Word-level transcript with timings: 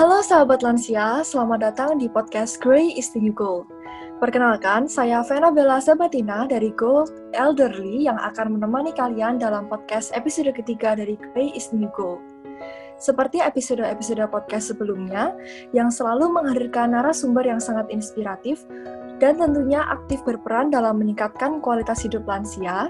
Halo 0.00 0.24
sahabat 0.24 0.64
lansia, 0.64 1.20
selamat 1.20 1.60
datang 1.60 2.00
di 2.00 2.08
podcast 2.08 2.56
Grey 2.56 2.96
is 2.96 3.12
the 3.12 3.20
New 3.20 3.36
Gold. 3.36 3.68
Perkenalkan, 4.16 4.88
saya 4.88 5.20
Vena 5.28 5.52
Bella 5.52 5.76
Sabatina 5.76 6.48
dari 6.48 6.72
Gold 6.72 7.12
Elderly 7.36 8.08
yang 8.08 8.16
akan 8.16 8.56
menemani 8.56 8.96
kalian 8.96 9.36
dalam 9.36 9.68
podcast 9.68 10.08
episode 10.16 10.48
ketiga 10.56 10.96
dari 10.96 11.20
Grey 11.20 11.52
is 11.52 11.68
the 11.68 11.76
New 11.76 11.92
Gold. 11.92 12.24
Seperti 12.96 13.44
episode-episode 13.44 14.24
podcast 14.32 14.72
sebelumnya, 14.72 15.36
yang 15.76 15.92
selalu 15.92 16.32
menghadirkan 16.32 16.96
narasumber 16.96 17.44
yang 17.44 17.60
sangat 17.60 17.84
inspiratif 17.92 18.64
dan 19.20 19.36
tentunya 19.36 19.84
aktif 19.84 20.24
berperan 20.24 20.72
dalam 20.72 20.96
meningkatkan 20.96 21.60
kualitas 21.60 22.00
hidup 22.08 22.24
lansia, 22.24 22.88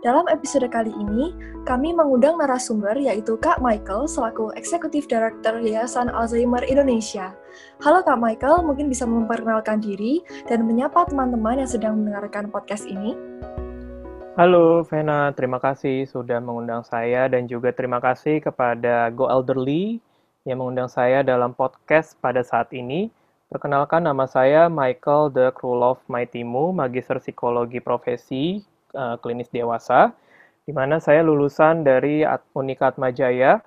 dalam 0.00 0.24
episode 0.32 0.64
kali 0.72 0.88
ini, 0.96 1.36
kami 1.68 1.92
mengundang 1.92 2.40
narasumber 2.40 2.96
yaitu 2.96 3.36
Kak 3.36 3.60
Michael 3.60 4.08
selaku 4.08 4.48
Eksekutif 4.56 5.04
Director 5.04 5.60
Yayasan 5.60 6.08
Alzheimer 6.08 6.64
Indonesia. 6.64 7.36
Halo 7.84 8.00
Kak 8.00 8.16
Michael, 8.16 8.64
mungkin 8.64 8.88
bisa 8.88 9.04
memperkenalkan 9.04 9.84
diri 9.84 10.24
dan 10.48 10.64
menyapa 10.64 11.04
teman-teman 11.04 11.60
yang 11.60 11.68
sedang 11.68 12.00
mendengarkan 12.00 12.48
podcast 12.48 12.88
ini. 12.88 13.12
Halo 14.40 14.88
Vena, 14.88 15.36
terima 15.36 15.60
kasih 15.60 16.08
sudah 16.08 16.40
mengundang 16.40 16.80
saya 16.80 17.28
dan 17.28 17.44
juga 17.44 17.68
terima 17.76 18.00
kasih 18.00 18.40
kepada 18.40 19.12
Go 19.12 19.28
Elderly 19.28 20.00
yang 20.48 20.64
mengundang 20.64 20.88
saya 20.88 21.20
dalam 21.20 21.52
podcast 21.52 22.16
pada 22.24 22.40
saat 22.40 22.72
ini. 22.72 23.12
Perkenalkan 23.52 24.08
nama 24.08 24.24
saya 24.24 24.72
Michael 24.72 25.28
The 25.36 25.52
Krulov 25.52 26.00
Maitimu, 26.08 26.72
Magister 26.72 27.20
Psikologi 27.20 27.84
Profesi 27.84 28.69
uh, 28.94 29.16
klinis 29.18 29.50
dewasa, 29.50 30.14
di 30.64 30.72
mana 30.72 31.02
saya 31.02 31.24
lulusan 31.24 31.82
dari 31.82 32.22
Unikat 32.54 33.00
Majaya 33.00 33.58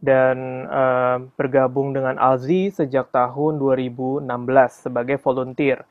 dan 0.00 0.68
uh, 0.68 1.18
bergabung 1.40 1.96
dengan 1.96 2.20
Alzi 2.20 2.68
sejak 2.68 3.08
tahun 3.10 3.56
2016 3.58 4.26
sebagai 4.72 5.16
volunteer. 5.22 5.82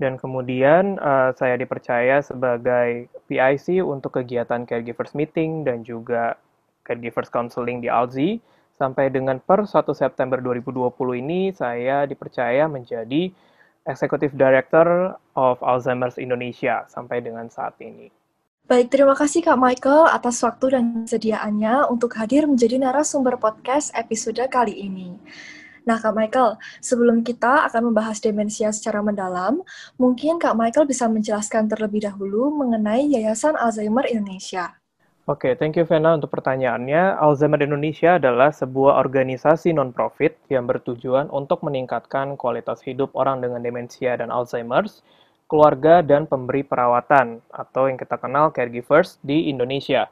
Dan 0.00 0.16
kemudian 0.16 0.96
uh, 0.96 1.36
saya 1.36 1.60
dipercaya 1.60 2.24
sebagai 2.24 3.12
PIC 3.28 3.84
untuk 3.84 4.16
kegiatan 4.16 4.64
Caregivers 4.64 5.12
Meeting 5.12 5.66
dan 5.68 5.84
juga 5.84 6.40
Caregivers 6.88 7.28
Counseling 7.28 7.84
di 7.84 7.92
Alzi. 7.92 8.40
Sampai 8.80 9.12
dengan 9.12 9.36
per 9.44 9.68
1 9.68 9.68
September 9.92 10.40
2020 10.40 10.88
ini 11.20 11.52
saya 11.52 12.08
dipercaya 12.08 12.64
menjadi 12.64 13.28
Executive 13.88 14.36
Director 14.36 15.16
of 15.36 15.60
Alzheimer's 15.64 16.20
Indonesia 16.20 16.84
sampai 16.88 17.24
dengan 17.24 17.48
saat 17.48 17.76
ini. 17.80 18.12
Baik, 18.70 18.92
terima 18.94 19.18
kasih 19.18 19.42
Kak 19.42 19.58
Michael 19.58 20.06
atas 20.06 20.38
waktu 20.46 20.78
dan 20.78 20.84
kesediaannya 21.02 21.90
untuk 21.90 22.14
hadir 22.14 22.46
menjadi 22.46 22.78
narasumber 22.78 23.34
podcast 23.40 23.90
episode 23.98 24.38
kali 24.46 24.86
ini. 24.86 25.18
Nah, 25.88 25.98
Kak 25.98 26.14
Michael, 26.14 26.60
sebelum 26.78 27.26
kita 27.26 27.66
akan 27.66 27.90
membahas 27.90 28.22
demensia 28.22 28.70
secara 28.70 29.02
mendalam, 29.02 29.64
mungkin 29.98 30.38
Kak 30.38 30.54
Michael 30.54 30.86
bisa 30.86 31.10
menjelaskan 31.10 31.66
terlebih 31.66 32.06
dahulu 32.06 32.52
mengenai 32.54 33.10
Yayasan 33.10 33.58
Alzheimer 33.58 34.06
Indonesia. 34.06 34.79
Oke, 35.28 35.52
okay, 35.52 35.60
thank 35.60 35.76
you 35.76 35.84
Vena 35.84 36.16
untuk 36.16 36.32
pertanyaannya. 36.32 37.20
Alzheimer 37.20 37.60
Indonesia 37.60 38.16
adalah 38.16 38.56
sebuah 38.56 38.96
organisasi 39.04 39.76
non-profit 39.76 40.40
yang 40.48 40.64
bertujuan 40.64 41.28
untuk 41.28 41.60
meningkatkan 41.60 42.40
kualitas 42.40 42.80
hidup 42.88 43.12
orang 43.12 43.44
dengan 43.44 43.60
demensia 43.60 44.16
dan 44.16 44.32
Alzheimer's, 44.32 45.04
keluarga 45.44 46.00
dan 46.00 46.24
pemberi 46.24 46.64
perawatan 46.64 47.44
atau 47.52 47.92
yang 47.92 48.00
kita 48.00 48.16
kenal 48.16 48.48
caregivers 48.48 49.20
di 49.20 49.52
Indonesia. 49.52 50.08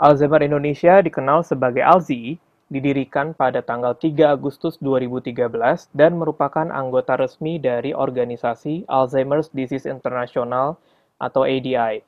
Alzheimer 0.00 0.40
Indonesia 0.40 1.04
dikenal 1.04 1.44
sebagai 1.44 1.84
ALZI, 1.84 2.40
didirikan 2.72 3.36
pada 3.36 3.60
tanggal 3.60 4.00
3 4.00 4.32
Agustus 4.32 4.80
2013 4.80 5.92
dan 5.92 6.16
merupakan 6.16 6.72
anggota 6.72 7.20
resmi 7.20 7.60
dari 7.60 7.92
organisasi 7.92 8.88
Alzheimer's 8.88 9.52
Disease 9.52 9.84
International 9.84 10.80
atau 11.20 11.44
ADI. 11.44 12.00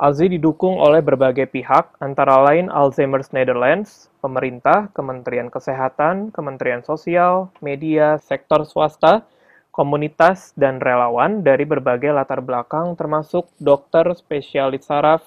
ALZI 0.00 0.40
didukung 0.40 0.80
oleh 0.80 1.04
berbagai 1.04 1.44
pihak, 1.52 2.00
antara 2.00 2.40
lain 2.40 2.72
Alzheimer's 2.72 3.36
Netherlands, 3.36 4.08
pemerintah, 4.24 4.88
Kementerian 4.96 5.52
Kesehatan, 5.52 6.32
Kementerian 6.32 6.80
Sosial, 6.80 7.52
media, 7.60 8.16
sektor 8.16 8.64
swasta, 8.64 9.28
komunitas, 9.68 10.56
dan 10.56 10.80
relawan 10.80 11.44
dari 11.44 11.68
berbagai 11.68 12.16
latar 12.16 12.40
belakang 12.40 12.96
termasuk 12.96 13.52
dokter, 13.60 14.08
spesialis 14.16 14.88
saraf, 14.88 15.20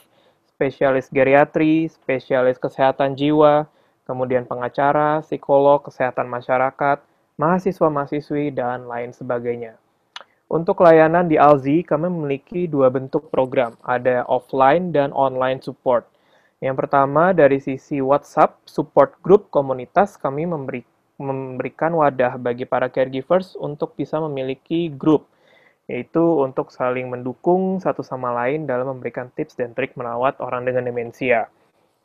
spesialis 0.50 1.06
geriatri, 1.14 1.86
spesialis 1.86 2.58
kesehatan 2.58 3.14
jiwa, 3.14 3.70
kemudian 4.10 4.50
pengacara, 4.50 5.22
psikolog, 5.22 5.86
kesehatan 5.86 6.26
masyarakat, 6.26 6.98
mahasiswa-mahasiswi, 7.38 8.50
dan 8.50 8.90
lain 8.90 9.14
sebagainya. 9.14 9.83
Untuk 10.54 10.86
layanan 10.86 11.26
di 11.26 11.34
Alzi, 11.34 11.82
kami 11.82 12.14
memiliki 12.14 12.70
dua 12.70 12.94
bentuk 12.94 13.34
program, 13.34 13.74
ada 13.82 14.22
offline 14.30 14.94
dan 14.94 15.10
online 15.10 15.58
support. 15.66 16.06
Yang 16.62 16.86
pertama, 16.86 17.34
dari 17.34 17.58
sisi 17.58 18.06
WhatsApp, 18.06 18.62
support 18.70 19.18
group 19.26 19.50
komunitas, 19.50 20.14
kami 20.14 20.46
memberi, 20.46 20.86
memberikan 21.18 21.98
wadah 21.98 22.38
bagi 22.38 22.70
para 22.70 22.86
caregivers 22.86 23.58
untuk 23.58 23.98
bisa 23.98 24.22
memiliki 24.22 24.94
grup, 24.94 25.26
yaitu 25.90 26.22
untuk 26.22 26.70
saling 26.70 27.10
mendukung 27.10 27.82
satu 27.82 28.06
sama 28.06 28.30
lain 28.46 28.70
dalam 28.70 28.94
memberikan 28.94 29.34
tips 29.34 29.58
dan 29.58 29.74
trik 29.74 29.98
merawat 29.98 30.38
orang 30.38 30.70
dengan 30.70 30.86
demensia. 30.86 31.50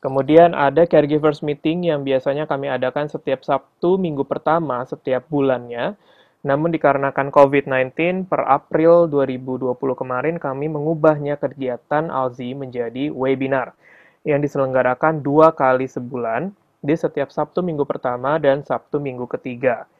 Kemudian 0.00 0.56
ada 0.56 0.88
caregivers 0.88 1.44
meeting 1.44 1.92
yang 1.92 2.00
biasanya 2.00 2.48
kami 2.48 2.72
adakan 2.72 3.12
setiap 3.12 3.44
Sabtu 3.44 4.00
minggu 4.00 4.24
pertama 4.24 4.88
setiap 4.88 5.28
bulannya, 5.28 6.00
namun 6.46 6.70
dikarenakan 6.70 7.34
COVID-19, 7.34 8.30
per 8.30 8.46
April 8.46 9.10
2020 9.10 9.74
kemarin 9.74 10.38
kami 10.38 10.70
mengubahnya 10.70 11.34
kegiatan 11.34 12.14
Alzi 12.14 12.54
menjadi 12.54 13.10
webinar 13.10 13.74
yang 14.22 14.38
diselenggarakan 14.38 15.18
dua 15.18 15.50
kali 15.50 15.90
sebulan 15.90 16.54
di 16.78 16.94
setiap 16.94 17.34
Sabtu 17.34 17.58
minggu 17.58 17.82
pertama 17.82 18.38
dan 18.38 18.62
Sabtu 18.62 19.02
minggu 19.02 19.26
ketiga. 19.26 19.90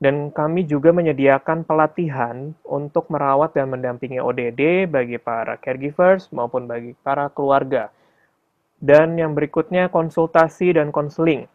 Dan 0.00 0.32
kami 0.32 0.64
juga 0.64 0.92
menyediakan 0.92 1.64
pelatihan 1.64 2.52
untuk 2.64 3.08
merawat 3.12 3.56
dan 3.56 3.72
mendampingi 3.72 4.20
ODD 4.20 4.88
bagi 4.88 5.16
para 5.20 5.56
caregivers 5.60 6.28
maupun 6.32 6.68
bagi 6.68 6.96
para 7.00 7.28
keluarga. 7.32 7.92
Dan 8.76 9.16
yang 9.16 9.32
berikutnya 9.32 9.88
konsultasi 9.88 10.76
dan 10.76 10.92
konseling 10.92 11.48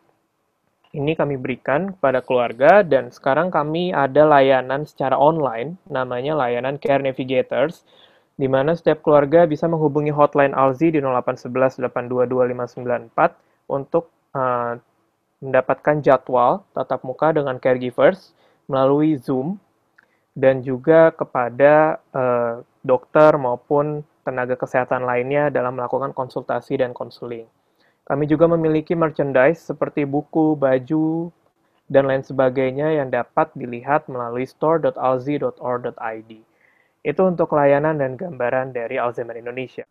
ini 0.92 1.16
kami 1.16 1.40
berikan 1.40 1.96
kepada 1.96 2.20
keluarga 2.20 2.84
dan 2.84 3.12
sekarang 3.12 3.48
kami 3.48 3.96
ada 3.96 4.28
layanan 4.28 4.84
secara 4.84 5.16
online 5.16 5.80
namanya 5.88 6.36
layanan 6.36 6.76
Care 6.76 7.04
Navigators 7.04 7.88
di 8.36 8.48
mana 8.52 8.76
setiap 8.76 9.00
keluarga 9.06 9.48
bisa 9.48 9.68
menghubungi 9.72 10.12
hotline 10.12 10.52
Alzi 10.52 10.92
di 10.92 11.00
0811 11.00 11.80
822594 11.88 13.72
untuk 13.72 14.12
uh, 14.36 14.76
mendapatkan 15.42 16.04
jadwal 16.04 16.68
tatap 16.76 17.02
muka 17.08 17.34
dengan 17.34 17.58
caregivers 17.58 18.36
melalui 18.68 19.16
Zoom 19.18 19.58
dan 20.36 20.64
juga 20.64 21.12
kepada 21.12 22.00
uh, 22.16 22.64
dokter 22.84 23.36
maupun 23.36 24.04
tenaga 24.22 24.56
kesehatan 24.56 25.04
lainnya 25.04 25.50
dalam 25.50 25.76
melakukan 25.76 26.14
konsultasi 26.14 26.78
dan 26.80 26.94
konseling. 26.94 27.50
Kami 28.06 28.26
juga 28.26 28.50
memiliki 28.50 28.98
merchandise 28.98 29.62
seperti 29.62 30.04
buku, 30.04 30.58
baju, 30.58 31.32
dan 31.92 32.08
lain 32.08 32.24
sebagainya 32.24 32.98
yang 32.98 33.12
dapat 33.12 33.52
dilihat 33.54 34.08
melalui 34.08 34.48
store.alzi.or.id. 34.48 36.32
Itu 37.02 37.22
untuk 37.28 37.52
layanan 37.52 38.00
dan 38.00 38.16
gambaran 38.16 38.72
dari 38.72 38.96
Alzheimer 38.96 39.36
Indonesia. 39.36 39.84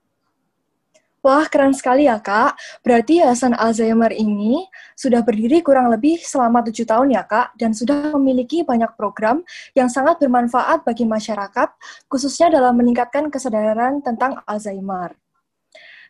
Wah, 1.20 1.44
keren 1.52 1.76
sekali 1.76 2.08
ya, 2.08 2.16
Kak. 2.16 2.56
Berarti 2.80 3.20
Yayasan 3.20 3.52
Alzheimer 3.52 4.08
ini 4.08 4.64
sudah 4.96 5.20
berdiri 5.20 5.60
kurang 5.60 5.92
lebih 5.92 6.16
selama 6.16 6.64
tujuh 6.64 6.88
tahun 6.88 7.12
ya, 7.12 7.28
Kak, 7.28 7.60
dan 7.60 7.76
sudah 7.76 8.16
memiliki 8.16 8.64
banyak 8.64 8.96
program 8.96 9.44
yang 9.76 9.92
sangat 9.92 10.16
bermanfaat 10.16 10.80
bagi 10.80 11.04
masyarakat, 11.04 11.68
khususnya 12.08 12.48
dalam 12.48 12.72
meningkatkan 12.72 13.28
kesadaran 13.28 14.00
tentang 14.00 14.40
Alzheimer. 14.48 15.12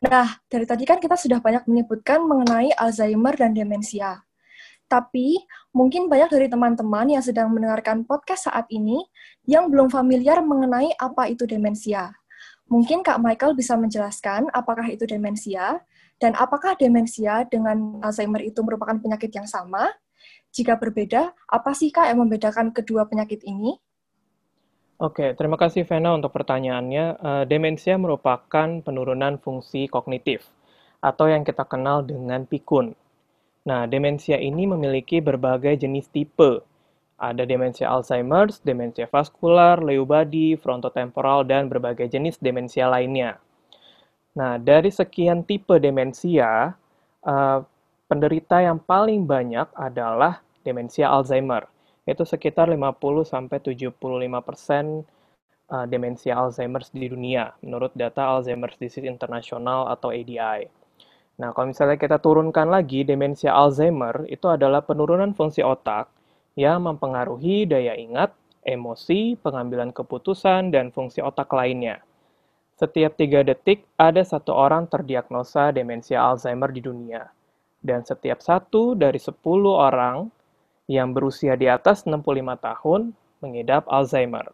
Nah, 0.01 0.41
dari 0.49 0.65
tadi 0.65 0.89
kan 0.89 0.97
kita 0.97 1.13
sudah 1.13 1.45
banyak 1.45 1.69
menyebutkan 1.69 2.25
mengenai 2.25 2.73
Alzheimer 2.73 3.37
dan 3.37 3.53
demensia. 3.53 4.25
Tapi, 4.89 5.37
mungkin 5.77 6.09
banyak 6.09 6.33
dari 6.33 6.49
teman-teman 6.49 7.13
yang 7.13 7.21
sedang 7.21 7.53
mendengarkan 7.53 8.09
podcast 8.09 8.49
saat 8.49 8.65
ini 8.73 9.05
yang 9.45 9.69
belum 9.69 9.93
familiar 9.93 10.41
mengenai 10.41 10.97
apa 10.97 11.29
itu 11.29 11.45
demensia. 11.45 12.17
Mungkin 12.73 13.05
Kak 13.05 13.21
Michael 13.21 13.53
bisa 13.53 13.77
menjelaskan 13.77 14.49
apakah 14.57 14.89
itu 14.89 15.05
demensia, 15.05 15.85
dan 16.17 16.33
apakah 16.33 16.75
demensia 16.81 17.45
dengan 17.45 18.01
Alzheimer 18.01 18.41
itu 18.41 18.65
merupakan 18.65 18.97
penyakit 18.97 19.31
yang 19.37 19.47
sama? 19.47 19.93
Jika 20.51 20.81
berbeda, 20.81 21.37
apa 21.47 21.71
sih 21.77 21.93
Kak 21.93 22.09
yang 22.09 22.25
membedakan 22.25 22.73
kedua 22.73 23.05
penyakit 23.05 23.45
ini? 23.45 23.77
Oke, 25.01 25.33
terima 25.33 25.57
kasih 25.57 25.89
Vena 25.89 26.13
untuk 26.13 26.29
pertanyaannya. 26.37 27.05
Uh, 27.25 27.45
demensia 27.49 27.97
merupakan 27.97 28.69
penurunan 28.85 29.41
fungsi 29.41 29.89
kognitif 29.89 30.45
atau 31.01 31.25
yang 31.25 31.41
kita 31.41 31.65
kenal 31.65 32.05
dengan 32.05 32.45
pikun. 32.45 32.93
Nah, 33.65 33.89
demensia 33.89 34.37
ini 34.37 34.69
memiliki 34.69 35.25
berbagai 35.25 35.81
jenis 35.81 36.05
tipe. 36.13 36.61
Ada 37.17 37.49
demensia 37.49 37.89
Alzheimer's, 37.89 38.61
demensia 38.61 39.09
vaskular, 39.09 39.81
Lewy 39.81 40.05
body, 40.05 40.61
frontotemporal, 40.61 41.49
dan 41.49 41.73
berbagai 41.73 42.13
jenis 42.13 42.37
demensia 42.37 42.85
lainnya. 42.85 43.41
Nah, 44.37 44.61
dari 44.61 44.93
sekian 44.93 45.49
tipe 45.49 45.81
demensia, 45.81 46.77
uh, 47.25 47.59
penderita 48.05 48.61
yang 48.61 48.77
paling 48.77 49.25
banyak 49.25 49.65
adalah 49.81 50.45
demensia 50.61 51.09
Alzheimer, 51.09 51.65
yaitu 52.09 52.25
sekitar 52.25 52.69
50-75% 52.73 53.97
persen 54.41 55.05
uh, 55.71 55.87
demensia 55.87 56.37
Alzheimer 56.37 56.83
di 56.91 57.07
dunia, 57.09 57.55
menurut 57.63 57.95
data 57.95 58.27
Alzheimer's 58.37 58.77
Disease 58.77 59.07
International 59.07 59.89
atau 59.89 60.11
ADI. 60.11 60.67
Nah, 61.41 61.57
kalau 61.57 61.73
misalnya 61.73 61.97
kita 61.97 62.21
turunkan 62.21 62.69
lagi, 62.69 63.01
demensia 63.01 63.57
Alzheimer 63.57 64.29
itu 64.29 64.45
adalah 64.45 64.85
penurunan 64.85 65.33
fungsi 65.33 65.65
otak 65.65 66.13
yang 66.53 66.85
mempengaruhi 66.85 67.65
daya 67.65 67.97
ingat, 67.97 68.37
emosi, 68.61 69.41
pengambilan 69.41 69.95
keputusan, 69.97 70.69
dan 70.69 70.93
fungsi 70.93 71.25
otak 71.25 71.49
lainnya. 71.57 72.05
Setiap 72.77 73.17
tiga 73.17 73.41
detik, 73.41 73.89
ada 73.97 74.21
satu 74.21 74.53
orang 74.53 74.89
terdiagnosa 74.89 75.73
demensia 75.73 76.21
Alzheimer 76.21 76.69
di 76.73 76.85
dunia. 76.85 77.29
Dan 77.81 78.05
setiap 78.05 78.45
satu 78.45 78.93
dari 78.93 79.17
sepuluh 79.17 79.81
orang 79.81 80.29
yang 80.91 81.15
berusia 81.15 81.55
di 81.55 81.71
atas 81.71 82.03
65 82.03 82.19
tahun 82.59 83.15
mengidap 83.39 83.87
Alzheimer. 83.87 84.51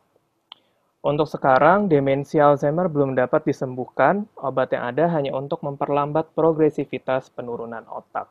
Untuk 1.00 1.24
sekarang, 1.24 1.88
demensia 1.88 2.52
Alzheimer 2.52 2.92
belum 2.92 3.16
dapat 3.16 3.48
disembuhkan, 3.48 4.28
obat 4.36 4.76
yang 4.76 4.84
ada 4.84 5.08
hanya 5.16 5.32
untuk 5.32 5.64
memperlambat 5.64 6.36
progresivitas 6.36 7.32
penurunan 7.32 7.80
otak. 7.88 8.28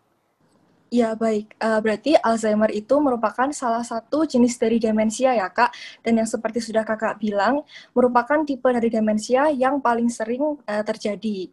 Ya, 0.93 1.17
baik. 1.17 1.57
Uh, 1.57 1.81
berarti 1.81 2.13
Alzheimer 2.21 2.69
itu 2.69 2.93
merupakan 3.01 3.49
salah 3.49 3.81
satu 3.81 4.21
jenis 4.29 4.53
dari 4.61 4.77
demensia 4.77 5.33
ya, 5.33 5.49
Kak. 5.49 5.73
Dan 6.05 6.21
yang 6.21 6.29
seperti 6.29 6.61
sudah 6.61 6.85
Kakak 6.85 7.17
bilang, 7.17 7.65
merupakan 7.97 8.45
tipe 8.45 8.69
dari 8.69 8.93
demensia 8.93 9.49
yang 9.49 9.81
paling 9.81 10.13
sering 10.13 10.61
uh, 10.61 10.83
terjadi. 10.85 11.49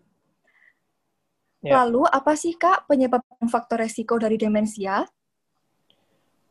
Ya. 1.64 1.80
Lalu, 1.80 2.04
apa 2.12 2.36
sih, 2.36 2.58
Kak, 2.58 2.90
penyebab 2.90 3.24
faktor 3.48 3.80
resiko 3.80 4.20
dari 4.20 4.36
demensia? 4.36 5.06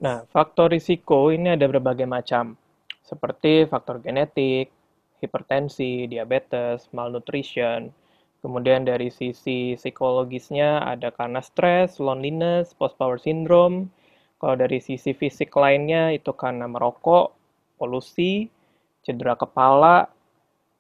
Nah, 0.02 0.26
faktor 0.34 0.74
risiko 0.74 1.30
ini 1.30 1.54
ada 1.54 1.70
berbagai 1.70 2.10
macam 2.10 2.58
seperti 3.06 3.70
faktor 3.70 4.02
genetik, 4.02 4.74
hipertensi, 5.22 6.10
diabetes, 6.10 6.90
malnutrition. 6.90 7.94
Kemudian 8.42 8.82
dari 8.82 9.14
sisi 9.14 9.78
psikologisnya 9.78 10.82
ada 10.82 11.14
karena 11.14 11.38
stres, 11.46 12.02
loneliness, 12.02 12.74
post-power 12.74 13.22
syndrome. 13.22 13.94
Kalau 14.42 14.58
dari 14.58 14.82
sisi 14.82 15.14
fisik 15.14 15.54
lainnya 15.54 16.10
itu 16.10 16.34
karena 16.34 16.66
merokok, 16.66 17.38
polusi, 17.78 18.50
cedera 19.06 19.38
kepala, 19.38 20.10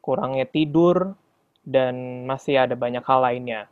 kurangnya 0.01 0.49
tidur, 0.49 1.13
dan 1.61 2.25
masih 2.25 2.57
ada 2.57 2.73
banyak 2.73 3.05
hal 3.05 3.21
lainnya. 3.21 3.69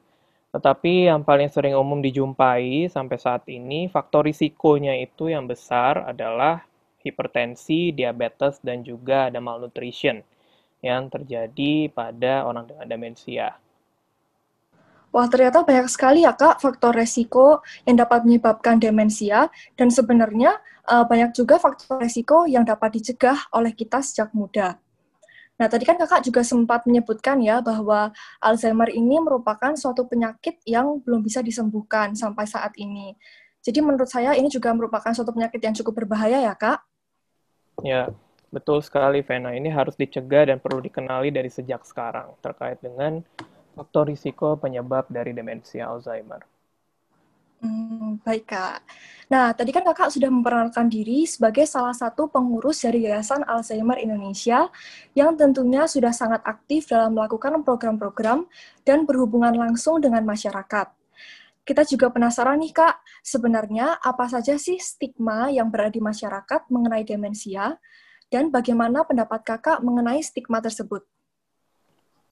Tetapi 0.50 1.06
yang 1.06 1.22
paling 1.22 1.46
sering 1.54 1.78
umum 1.78 2.02
dijumpai 2.02 2.90
sampai 2.90 3.18
saat 3.22 3.46
ini, 3.46 3.86
faktor 3.86 4.26
risikonya 4.26 4.98
itu 4.98 5.30
yang 5.30 5.46
besar 5.46 6.02
adalah 6.10 6.66
hipertensi, 7.06 7.94
diabetes, 7.94 8.58
dan 8.66 8.82
juga 8.82 9.30
ada 9.30 9.38
malnutrition 9.38 10.26
yang 10.82 11.06
terjadi 11.12 11.94
pada 11.94 12.50
orang 12.50 12.66
dengan 12.66 12.88
demensia. 12.90 13.62
Wah, 15.10 15.26
ternyata 15.26 15.66
banyak 15.66 15.90
sekali 15.90 16.22
ya, 16.22 16.38
Kak, 16.38 16.62
faktor 16.62 16.94
resiko 16.94 17.66
yang 17.86 17.98
dapat 17.98 18.26
menyebabkan 18.26 18.78
demensia, 18.78 19.50
dan 19.74 19.90
sebenarnya 19.90 20.62
uh, 20.86 21.06
banyak 21.06 21.34
juga 21.34 21.58
faktor 21.58 21.98
resiko 21.98 22.46
yang 22.46 22.62
dapat 22.62 23.02
dicegah 23.02 23.50
oleh 23.54 23.74
kita 23.74 24.06
sejak 24.06 24.30
muda. 24.38 24.78
Nah, 25.60 25.68
tadi 25.68 25.84
kan 25.84 26.00
kakak 26.00 26.24
juga 26.24 26.40
sempat 26.40 26.88
menyebutkan 26.88 27.44
ya 27.44 27.60
bahwa 27.60 28.16
Alzheimer 28.40 28.88
ini 28.96 29.20
merupakan 29.20 29.76
suatu 29.76 30.08
penyakit 30.08 30.64
yang 30.64 31.04
belum 31.04 31.20
bisa 31.20 31.44
disembuhkan 31.44 32.16
sampai 32.16 32.48
saat 32.48 32.72
ini. 32.80 33.12
Jadi 33.60 33.84
menurut 33.84 34.08
saya 34.08 34.40
ini 34.40 34.48
juga 34.48 34.72
merupakan 34.72 35.12
suatu 35.12 35.36
penyakit 35.36 35.60
yang 35.60 35.76
cukup 35.76 36.04
berbahaya 36.04 36.40
ya, 36.40 36.56
Kak? 36.56 36.80
Ya, 37.84 38.08
betul 38.56 38.80
sekali, 38.80 39.20
Vena. 39.20 39.52
Ini 39.52 39.68
harus 39.68 40.00
dicegah 40.00 40.48
dan 40.48 40.64
perlu 40.64 40.80
dikenali 40.80 41.28
dari 41.28 41.52
sejak 41.52 41.84
sekarang 41.84 42.40
terkait 42.40 42.80
dengan 42.80 43.20
faktor 43.76 44.08
risiko 44.08 44.56
penyebab 44.56 45.12
dari 45.12 45.36
demensia 45.36 45.92
Alzheimer. 45.92 46.40
Hmm, 47.60 48.24
baik, 48.24 48.48
Kak. 48.48 48.80
Nah, 49.28 49.52
tadi 49.52 49.76
kan 49.76 49.84
Kakak 49.84 50.16
sudah 50.16 50.32
memperkenalkan 50.32 50.88
diri 50.88 51.28
sebagai 51.28 51.68
salah 51.68 51.92
satu 51.92 52.32
pengurus 52.32 52.82
dari 52.82 53.04
Yayasan 53.04 53.44
Alzheimer 53.44 54.00
Indonesia 54.00 54.72
yang 55.12 55.36
tentunya 55.36 55.84
sudah 55.84 56.16
sangat 56.16 56.40
aktif 56.48 56.88
dalam 56.88 57.20
melakukan 57.20 57.60
program-program 57.68 58.48
dan 58.88 59.04
berhubungan 59.04 59.52
langsung 59.54 60.00
dengan 60.00 60.24
masyarakat. 60.24 60.88
Kita 61.68 61.86
juga 61.86 62.10
penasaran 62.10 62.58
nih, 62.64 62.74
Kak, 62.74 62.96
sebenarnya 63.22 64.00
apa 64.02 64.26
saja 64.32 64.58
sih 64.58 64.80
stigma 64.82 65.52
yang 65.54 65.70
berada 65.70 65.94
di 65.94 66.02
masyarakat 66.02 66.66
mengenai 66.72 67.06
demensia, 67.06 67.78
dan 68.32 68.50
bagaimana 68.50 69.06
pendapat 69.06 69.46
Kakak 69.46 69.84
mengenai 69.84 70.24
stigma 70.24 70.64
tersebut? 70.64 71.06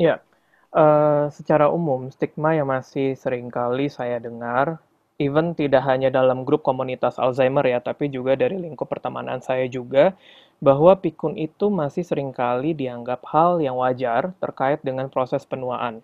Ya, 0.01 0.25
uh, 0.73 1.29
secara 1.29 1.69
umum, 1.69 2.09
stigma 2.09 2.57
yang 2.57 2.69
masih 2.69 3.13
sering 3.13 3.53
kali 3.53 3.89
saya 3.89 4.17
dengar, 4.17 4.81
even 5.17 5.57
tidak 5.57 5.81
hanya 5.85 6.13
dalam 6.13 6.45
grup 6.45 6.61
komunitas 6.61 7.17
Alzheimer 7.17 7.65
ya, 7.65 7.81
tapi 7.81 8.09
juga 8.09 8.37
dari 8.37 8.57
lingkup 8.57 8.89
pertemanan 8.89 9.41
saya 9.41 9.65
juga, 9.65 10.13
bahwa 10.57 10.97
pikun 10.97 11.37
itu 11.37 11.69
masih 11.69 12.01
sering 12.01 12.33
kali 12.33 12.73
dianggap 12.73 13.25
hal 13.29 13.61
yang 13.61 13.77
wajar 13.77 14.33
terkait 14.41 14.81
dengan 14.81 15.09
proses 15.09 15.45
penuaan. 15.45 16.01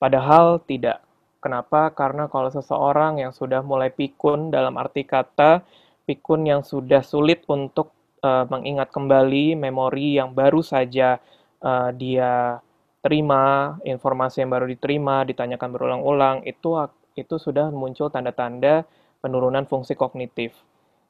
Padahal 0.00 0.60
tidak. 0.64 1.04
Kenapa? 1.44 1.92
Karena 1.92 2.24
kalau 2.28 2.48
seseorang 2.48 3.20
yang 3.20 3.32
sudah 3.32 3.60
mulai 3.60 3.92
pikun 3.92 4.48
dalam 4.48 4.80
arti 4.80 5.04
kata 5.04 5.60
pikun 6.04 6.48
yang 6.48 6.60
sudah 6.64 7.00
sulit 7.00 7.44
untuk 7.48 7.92
uh, 8.20 8.44
mengingat 8.48 8.92
kembali 8.92 9.56
memori 9.56 10.20
yang 10.20 10.32
baru 10.36 10.60
saja 10.60 11.20
uh, 11.64 11.90
dia 11.96 12.60
terima, 13.04 13.76
informasi 13.84 14.40
yang 14.40 14.52
baru 14.52 14.64
diterima, 14.64 15.28
ditanyakan 15.28 15.68
berulang-ulang, 15.76 16.36
itu 16.48 16.72
itu 17.14 17.38
sudah 17.38 17.70
muncul 17.70 18.10
tanda-tanda 18.10 18.84
penurunan 19.22 19.64
fungsi 19.64 19.96
kognitif. 19.96 20.52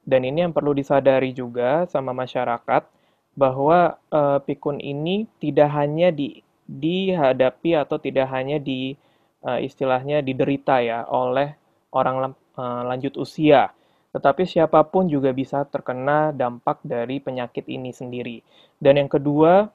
Dan 0.04 0.22
ini 0.28 0.44
yang 0.44 0.52
perlu 0.52 0.76
disadari 0.76 1.32
juga 1.32 1.88
sama 1.88 2.12
masyarakat 2.12 2.86
bahwa 3.34 3.98
uh, 4.12 4.38
pikun 4.44 4.78
ini 4.78 5.26
tidak 5.42 5.72
hanya 5.74 6.14
di, 6.14 6.44
dihadapi 6.68 7.74
atau 7.74 7.98
tidak 7.98 8.30
hanya 8.30 8.62
di 8.62 8.94
uh, 9.42 9.58
istilahnya 9.58 10.22
diderita 10.22 10.78
ya 10.84 11.08
oleh 11.08 11.56
orang 11.90 12.36
uh, 12.54 12.82
lanjut 12.86 13.16
usia. 13.18 13.72
Tetapi 14.14 14.46
siapa 14.46 14.86
pun 14.86 15.10
juga 15.10 15.34
bisa 15.34 15.66
terkena 15.66 16.30
dampak 16.30 16.78
dari 16.86 17.18
penyakit 17.18 17.66
ini 17.66 17.90
sendiri. 17.90 18.38
Dan 18.78 19.02
yang 19.02 19.10
kedua, 19.10 19.66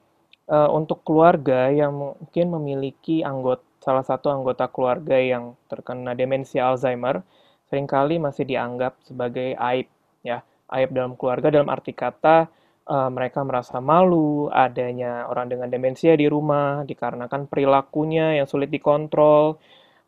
untuk 0.50 1.06
keluarga 1.06 1.70
yang 1.70 1.94
mungkin 1.94 2.50
memiliki 2.50 3.22
anggota 3.22 3.69
salah 3.80 4.04
satu 4.04 4.28
anggota 4.28 4.68
keluarga 4.68 5.16
yang 5.16 5.56
terkena 5.66 6.12
demensia 6.12 6.68
Alzheimer, 6.68 7.24
sering 7.66 7.88
kali 7.88 8.20
masih 8.20 8.44
dianggap 8.44 9.00
sebagai 9.02 9.56
aib 9.56 9.88
ya. 10.20 10.44
Aib 10.70 10.94
dalam 10.94 11.18
keluarga 11.18 11.50
dalam 11.50 11.66
arti 11.66 11.90
kata 11.90 12.46
uh, 12.86 13.10
mereka 13.10 13.42
merasa 13.42 13.82
malu 13.82 14.46
adanya 14.52 15.26
orang 15.26 15.50
dengan 15.50 15.68
demensia 15.70 16.14
di 16.14 16.30
rumah 16.30 16.86
dikarenakan 16.86 17.50
perilakunya 17.50 18.38
yang 18.38 18.46
sulit 18.46 18.70
dikontrol 18.70 19.58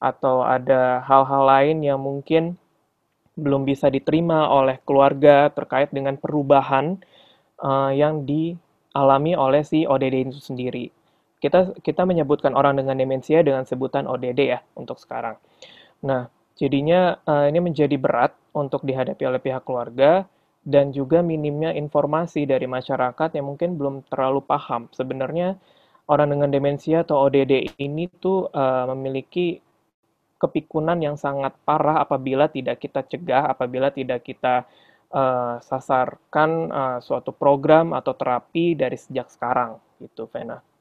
atau 0.03 0.43
ada 0.43 1.03
hal-hal 1.07 1.43
lain 1.47 1.79
yang 1.87 1.99
mungkin 2.03 2.59
belum 3.39 3.65
bisa 3.65 3.89
diterima 3.89 4.51
oleh 4.51 4.77
keluarga 4.85 5.49
terkait 5.49 5.89
dengan 5.95 6.19
perubahan 6.21 7.01
uh, 7.63 7.89
yang 7.95 8.29
dialami 8.29 9.33
oleh 9.39 9.63
si 9.65 9.89
ODD 9.89 10.29
itu 10.29 10.43
sendiri. 10.43 11.02
Kita 11.43 11.75
kita 11.83 12.07
menyebutkan 12.07 12.55
orang 12.55 12.79
dengan 12.79 12.95
demensia 12.95 13.43
dengan 13.43 13.67
sebutan 13.67 14.07
ODD 14.07 14.41
ya 14.47 14.63
untuk 14.79 15.03
sekarang. 15.03 15.35
Nah, 16.07 16.31
jadinya 16.55 17.19
uh, 17.27 17.51
ini 17.51 17.59
menjadi 17.59 17.99
berat 17.99 18.31
untuk 18.55 18.87
dihadapi 18.87 19.27
oleh 19.27 19.43
pihak 19.43 19.67
keluarga 19.67 20.23
dan 20.63 20.95
juga 20.95 21.19
minimnya 21.27 21.75
informasi 21.75 22.47
dari 22.47 22.71
masyarakat 22.71 23.35
yang 23.35 23.51
mungkin 23.51 23.75
belum 23.75 24.07
terlalu 24.07 24.47
paham. 24.47 24.87
Sebenarnya 24.95 25.59
orang 26.07 26.39
dengan 26.39 26.55
demensia 26.55 27.03
atau 27.03 27.27
ODD 27.27 27.75
ini 27.83 28.07
tuh 28.23 28.47
uh, 28.47 28.87
memiliki 28.95 29.59
kepikunan 30.39 30.99
yang 30.99 31.15
sangat 31.15 31.55
parah 31.63 32.03
apabila 32.03 32.51
tidak 32.51 32.83
kita 32.83 33.07
cegah, 33.07 33.51
apabila 33.51 33.95
tidak 33.95 34.27
kita 34.27 34.67
uh, 35.15 35.63
sasarkan 35.63 36.51
uh, 36.71 36.99
suatu 36.99 37.31
program 37.31 37.95
atau 37.95 38.15
terapi 38.15 38.75
dari 38.75 38.99
sejak 38.99 39.31
sekarang, 39.31 39.79
gitu, 40.03 40.27
Vena. 40.27 40.72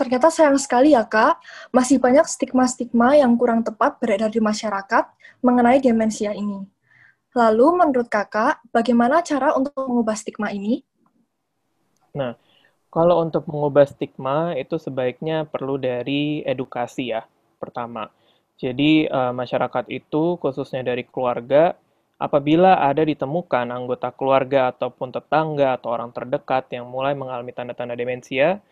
Ternyata 0.00 0.32
sayang 0.32 0.56
sekali 0.56 0.96
ya 0.96 1.04
kak, 1.04 1.44
masih 1.76 2.00
banyak 2.00 2.24
stigma-stigma 2.24 3.20
yang 3.20 3.36
kurang 3.36 3.60
tepat 3.60 4.00
beredar 4.00 4.32
di 4.32 4.40
masyarakat 4.40 5.04
mengenai 5.44 5.76
demensia 5.76 6.32
ini. 6.32 6.64
Lalu 7.36 7.84
menurut 7.84 8.08
kakak, 8.08 8.64
bagaimana 8.72 9.20
cara 9.20 9.52
untuk 9.52 9.76
mengubah 9.76 10.16
stigma 10.16 10.56
ini? 10.56 10.80
Nah, 12.16 12.32
kalau 12.88 13.20
untuk 13.20 13.44
mengubah 13.44 13.84
stigma 13.84 14.56
itu 14.56 14.80
sebaiknya 14.80 15.44
perlu 15.44 15.76
dari 15.76 16.40
edukasi 16.48 17.12
ya, 17.12 17.28
pertama. 17.60 18.08
Jadi 18.56 19.04
uh, 19.04 19.36
masyarakat 19.36 19.84
itu 19.92 20.40
khususnya 20.40 20.80
dari 20.80 21.04
keluarga, 21.04 21.76
apabila 22.16 22.80
ada 22.88 23.04
ditemukan 23.04 23.68
anggota 23.68 24.08
keluarga 24.16 24.72
ataupun 24.72 25.12
tetangga 25.12 25.76
atau 25.76 25.92
orang 25.92 26.08
terdekat 26.08 26.72
yang 26.72 26.88
mulai 26.88 27.12
mengalami 27.12 27.52
tanda-tanda 27.52 27.92
demensia, 27.92 28.64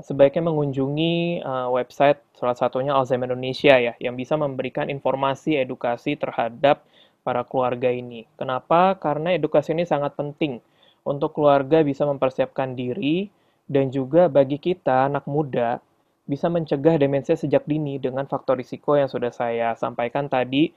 sebaiknya 0.00 0.48
mengunjungi 0.48 1.44
uh, 1.44 1.68
website 1.68 2.24
salah 2.32 2.56
satunya 2.56 2.96
Alzheimer 2.96 3.28
Indonesia 3.28 3.76
ya, 3.76 3.92
yang 4.00 4.16
bisa 4.16 4.40
memberikan 4.40 4.88
informasi 4.88 5.60
edukasi 5.60 6.16
terhadap 6.16 6.80
para 7.20 7.44
keluarga 7.44 7.92
ini. 7.92 8.24
Kenapa? 8.40 8.96
Karena 8.96 9.36
edukasi 9.36 9.76
ini 9.76 9.84
sangat 9.84 10.16
penting 10.16 10.64
untuk 11.04 11.36
keluarga 11.36 11.84
bisa 11.84 12.08
mempersiapkan 12.08 12.72
diri 12.72 13.28
dan 13.68 13.92
juga 13.92 14.32
bagi 14.32 14.56
kita, 14.56 15.12
anak 15.12 15.28
muda, 15.28 15.78
bisa 16.24 16.48
mencegah 16.48 16.96
demensia 16.96 17.36
sejak 17.36 17.68
dini 17.68 18.00
dengan 18.00 18.24
faktor 18.24 18.58
risiko 18.58 18.96
yang 18.96 19.12
sudah 19.12 19.30
saya 19.30 19.76
sampaikan 19.76 20.26
tadi, 20.26 20.72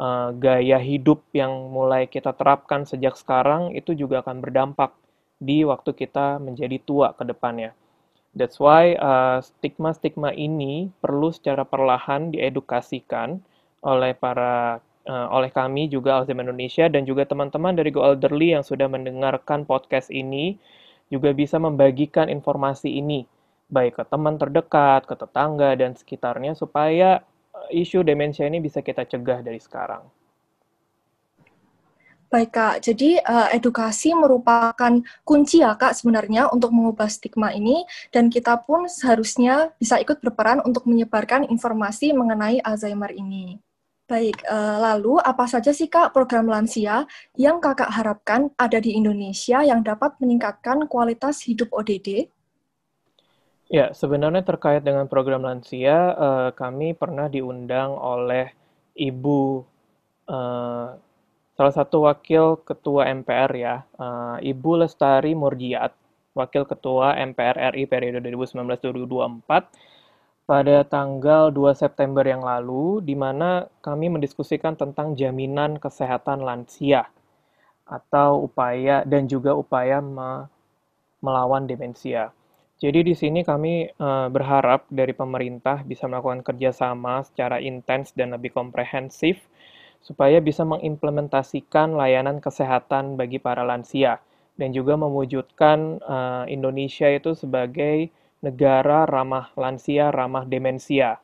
uh, 0.00 0.32
gaya 0.34 0.80
hidup 0.80 1.20
yang 1.36 1.52
mulai 1.68 2.08
kita 2.08 2.32
terapkan 2.32 2.88
sejak 2.88 3.14
sekarang 3.20 3.76
itu 3.76 3.92
juga 3.92 4.24
akan 4.24 4.40
berdampak 4.40 4.96
di 5.36 5.66
waktu 5.66 5.92
kita 5.92 6.40
menjadi 6.40 6.80
tua 6.80 7.12
ke 7.12 7.26
depannya. 7.28 7.74
That's 8.34 8.58
why 8.58 8.98
uh, 8.98 9.38
stigma-stigma 9.38 10.34
ini 10.34 10.90
perlu 10.98 11.30
secara 11.30 11.62
perlahan 11.62 12.34
diedukasikan 12.34 13.38
oleh 13.86 14.12
para 14.18 14.82
uh, 15.06 15.28
oleh 15.30 15.54
kami 15.54 15.86
juga 15.86 16.18
Alzheimer 16.18 16.42
Indonesia 16.42 16.90
dan 16.90 17.06
juga 17.06 17.28
teman-teman 17.30 17.78
dari 17.78 17.94
Go 17.94 18.02
Elderly 18.02 18.58
yang 18.58 18.66
sudah 18.66 18.90
mendengarkan 18.90 19.62
podcast 19.62 20.10
ini 20.10 20.58
juga 21.12 21.30
bisa 21.30 21.62
membagikan 21.62 22.26
informasi 22.26 22.98
ini 22.98 23.22
baik 23.68 24.02
ke 24.02 24.04
teman 24.08 24.36
terdekat, 24.36 25.06
ke 25.06 25.14
tetangga 25.14 25.76
dan 25.78 25.94
sekitarnya 25.94 26.58
supaya 26.58 27.22
eh, 27.54 27.80
isu 27.86 28.02
demensia 28.02 28.50
ini 28.50 28.60
bisa 28.60 28.82
kita 28.82 29.06
cegah 29.06 29.40
dari 29.44 29.60
sekarang. 29.60 30.04
Baik 32.34 32.50
Kak, 32.50 32.82
jadi 32.82 33.22
uh, 33.22 33.46
edukasi 33.54 34.10
merupakan 34.10 34.90
kunci 35.22 35.62
ya 35.62 35.78
Kak 35.78 35.94
sebenarnya 35.94 36.50
untuk 36.50 36.74
mengubah 36.74 37.06
stigma 37.06 37.54
ini 37.54 37.86
dan 38.10 38.26
kita 38.26 38.58
pun 38.58 38.90
seharusnya 38.90 39.70
bisa 39.78 40.02
ikut 40.02 40.18
berperan 40.18 40.58
untuk 40.66 40.82
menyebarkan 40.90 41.46
informasi 41.46 42.10
mengenai 42.10 42.58
Alzheimer 42.58 43.14
ini. 43.14 43.62
Baik, 44.10 44.42
uh, 44.50 44.82
lalu 44.82 45.22
apa 45.22 45.46
saja 45.46 45.70
sih 45.70 45.86
Kak 45.86 46.10
program 46.10 46.50
lansia 46.50 47.06
yang 47.38 47.62
Kakak 47.62 47.94
harapkan 47.94 48.50
ada 48.58 48.82
di 48.82 48.98
Indonesia 48.98 49.62
yang 49.62 49.86
dapat 49.86 50.18
meningkatkan 50.18 50.90
kualitas 50.90 51.38
hidup 51.46 51.70
ODD? 51.70 52.26
Ya, 53.70 53.94
sebenarnya 53.94 54.42
terkait 54.42 54.82
dengan 54.82 55.06
program 55.06 55.46
lansia, 55.46 56.18
uh, 56.18 56.50
kami 56.50 56.98
pernah 56.98 57.30
diundang 57.30 57.94
oleh 57.94 58.50
Ibu 58.98 59.62
uh, 60.26 61.03
salah 61.54 61.74
satu 61.74 62.10
wakil 62.10 62.58
ketua 62.66 63.06
MPR 63.10 63.50
ya, 63.54 63.86
uh, 63.98 64.36
Ibu 64.42 64.82
Lestari 64.82 65.38
Murjiat, 65.38 65.94
wakil 66.34 66.66
ketua 66.66 67.14
MPR 67.14 67.74
RI 67.74 67.86
periode 67.86 68.18
2019-2024 68.20 69.94
pada 70.44 70.84
tanggal 70.84 71.48
2 71.48 71.72
September 71.72 72.20
yang 72.26 72.44
lalu, 72.44 73.00
di 73.00 73.16
mana 73.16 73.64
kami 73.80 74.12
mendiskusikan 74.12 74.76
tentang 74.76 75.16
jaminan 75.16 75.80
kesehatan 75.80 76.44
lansia 76.44 77.08
atau 77.88 78.44
upaya 78.44 79.04
dan 79.08 79.28
juga 79.28 79.56
upaya 79.56 80.00
me 80.04 80.48
melawan 81.24 81.64
demensia. 81.64 82.36
Jadi 82.76 83.00
di 83.00 83.14
sini 83.16 83.40
kami 83.40 83.88
e, 83.88 84.08
berharap 84.28 84.84
dari 84.92 85.16
pemerintah 85.16 85.80
bisa 85.88 86.04
melakukan 86.04 86.44
kerjasama 86.44 87.24
secara 87.24 87.56
intens 87.64 88.12
dan 88.12 88.36
lebih 88.36 88.52
komprehensif 88.52 89.40
supaya 90.04 90.36
bisa 90.44 90.68
mengimplementasikan 90.68 91.96
layanan 91.96 92.36
kesehatan 92.44 93.16
bagi 93.16 93.40
para 93.40 93.64
lansia 93.64 94.20
dan 94.60 94.70
juga 94.76 95.00
mewujudkan 95.00 95.98
e, 95.98 96.16
Indonesia 96.52 97.08
itu 97.08 97.32
sebagai 97.32 98.12
negara 98.44 99.08
ramah 99.08 99.48
lansia, 99.56 100.12
ramah 100.12 100.44
demensia. 100.44 101.16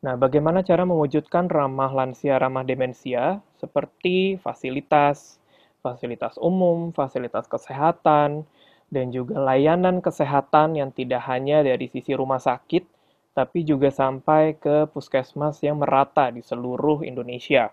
Nah, 0.00 0.16
bagaimana 0.16 0.64
cara 0.64 0.88
mewujudkan 0.88 1.52
ramah 1.52 1.92
lansia, 1.92 2.40
ramah 2.40 2.64
demensia? 2.64 3.44
Seperti 3.60 4.40
fasilitas, 4.40 5.36
fasilitas 5.84 6.40
umum, 6.40 6.96
fasilitas 6.96 7.44
kesehatan, 7.44 8.48
dan 8.88 9.06
juga 9.12 9.36
layanan 9.36 10.00
kesehatan 10.00 10.80
yang 10.80 10.90
tidak 10.96 11.20
hanya 11.28 11.60
dari 11.60 11.92
sisi 11.92 12.16
rumah 12.16 12.40
sakit, 12.40 12.88
tapi 13.36 13.68
juga 13.68 13.92
sampai 13.92 14.56
ke 14.56 14.88
puskesmas 14.88 15.60
yang 15.60 15.76
merata 15.76 16.32
di 16.32 16.40
seluruh 16.40 17.04
Indonesia. 17.04 17.68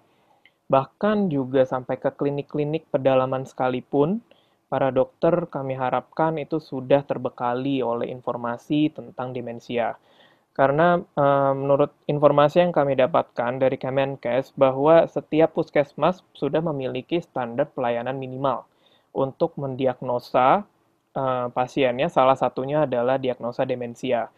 Bahkan 0.66 1.30
juga 1.30 1.62
sampai 1.64 2.02
ke 2.02 2.10
klinik-klinik 2.10 2.90
pedalaman 2.90 3.46
sekalipun, 3.46 4.26
para 4.66 4.90
dokter 4.90 5.46
kami 5.46 5.78
harapkan 5.78 6.42
itu 6.42 6.58
sudah 6.58 7.06
terbekali 7.06 7.86
oleh 7.86 8.10
informasi 8.10 8.90
tentang 8.90 9.30
demensia. 9.32 9.94
Karena 10.56 10.98
e, 10.98 11.26
menurut 11.54 11.92
informasi 12.08 12.64
yang 12.64 12.72
kami 12.72 12.96
dapatkan 12.96 13.60
dari 13.60 13.78
Kemenkes 13.78 14.56
bahwa 14.56 15.04
setiap 15.06 15.54
puskesmas 15.54 16.24
sudah 16.32 16.64
memiliki 16.64 17.20
standar 17.20 17.70
pelayanan 17.76 18.16
minimal 18.16 18.64
untuk 19.12 19.54
mendiagnosa 19.60 20.64
e, 21.14 21.24
pasiennya, 21.52 22.08
salah 22.10 22.40
satunya 22.40 22.88
adalah 22.88 23.20
diagnosa 23.20 23.68
demensia. 23.68 24.32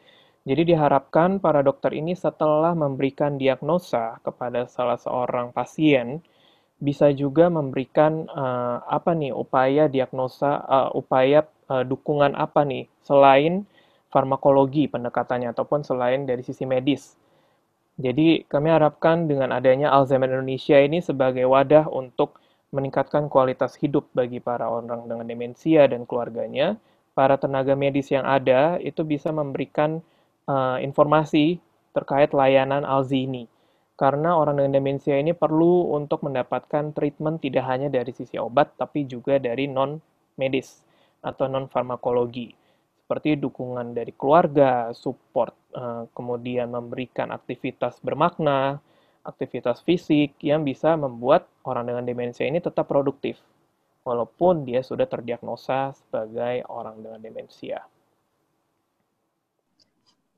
Jadi 0.47 0.71
diharapkan 0.71 1.43
para 1.43 1.59
dokter 1.59 1.91
ini 1.91 2.15
setelah 2.15 2.71
memberikan 2.71 3.35
diagnosa 3.35 4.23
kepada 4.23 4.63
salah 4.71 4.95
seorang 4.95 5.51
pasien, 5.51 6.23
bisa 6.79 7.11
juga 7.11 7.51
memberikan 7.51 8.23
uh, 8.31 8.79
apa 8.87 9.11
nih 9.11 9.35
upaya 9.35 9.91
diagnosa, 9.91 10.63
uh, 10.63 10.89
upaya 10.95 11.43
uh, 11.67 11.83
dukungan 11.83 12.31
apa 12.39 12.63
nih 12.63 12.87
selain 13.03 13.67
farmakologi 14.07 14.87
pendekatannya 14.87 15.51
ataupun 15.51 15.83
selain 15.83 16.23
dari 16.23 16.39
sisi 16.47 16.63
medis. 16.63 17.19
Jadi 17.99 18.47
kami 18.47 18.71
harapkan 18.71 19.27
dengan 19.27 19.51
adanya 19.51 19.91
Alzheimer 19.91 20.31
Indonesia 20.31 20.79
ini 20.79 21.03
sebagai 21.03 21.43
wadah 21.43 21.91
untuk 21.91 22.39
meningkatkan 22.71 23.27
kualitas 23.27 23.75
hidup 23.75 24.07
bagi 24.15 24.39
para 24.39 24.71
orang 24.71 25.11
dengan 25.11 25.27
demensia 25.27 25.91
dan 25.91 26.07
keluarganya, 26.07 26.79
para 27.17 27.35
tenaga 27.35 27.73
medis 27.73 28.13
yang 28.13 28.23
ada 28.23 28.79
itu 28.79 29.03
bisa 29.03 29.33
memberikan 29.33 29.99
uh, 30.47 30.79
informasi 30.81 31.59
terkait 31.93 32.33
layanan 32.33 32.87
Alzi 32.87 33.27
ini 33.27 33.45
karena 33.97 34.37
orang 34.37 34.61
dengan 34.61 34.77
demensia 34.77 35.17
ini 35.17 35.33
perlu 35.33 35.89
untuk 35.97 36.21
mendapatkan 36.21 36.93
treatment 36.93 37.41
tidak 37.41 37.65
hanya 37.65 37.89
dari 37.89 38.13
sisi 38.13 38.37
obat, 38.37 38.77
tapi 38.77 39.09
juga 39.09 39.41
dari 39.41 39.65
non-medis 39.65 40.85
atau 41.25 41.49
non-farmakologi, 41.49 42.53
seperti 43.01 43.41
dukungan 43.41 43.97
dari 43.97 44.13
keluarga, 44.13 44.93
support, 44.93 45.57
eh, 45.73 46.05
kemudian 46.13 46.69
memberikan 46.69 47.33
aktivitas 47.33 47.97
bermakna, 48.05 48.77
aktivitas 49.25 49.81
fisik 49.81 50.37
yang 50.45 50.61
bisa 50.61 50.93
membuat 50.93 51.49
orang 51.65 51.89
dengan 51.89 52.05
demensia 52.05 52.45
ini 52.45 52.61
tetap 52.61 52.85
produktif, 52.85 53.41
walaupun 54.05 54.61
dia 54.61 54.85
sudah 54.85 55.09
terdiagnosa 55.09 55.97
sebagai 55.97 56.61
orang 56.69 57.01
dengan 57.01 57.17
demensia. 57.17 57.81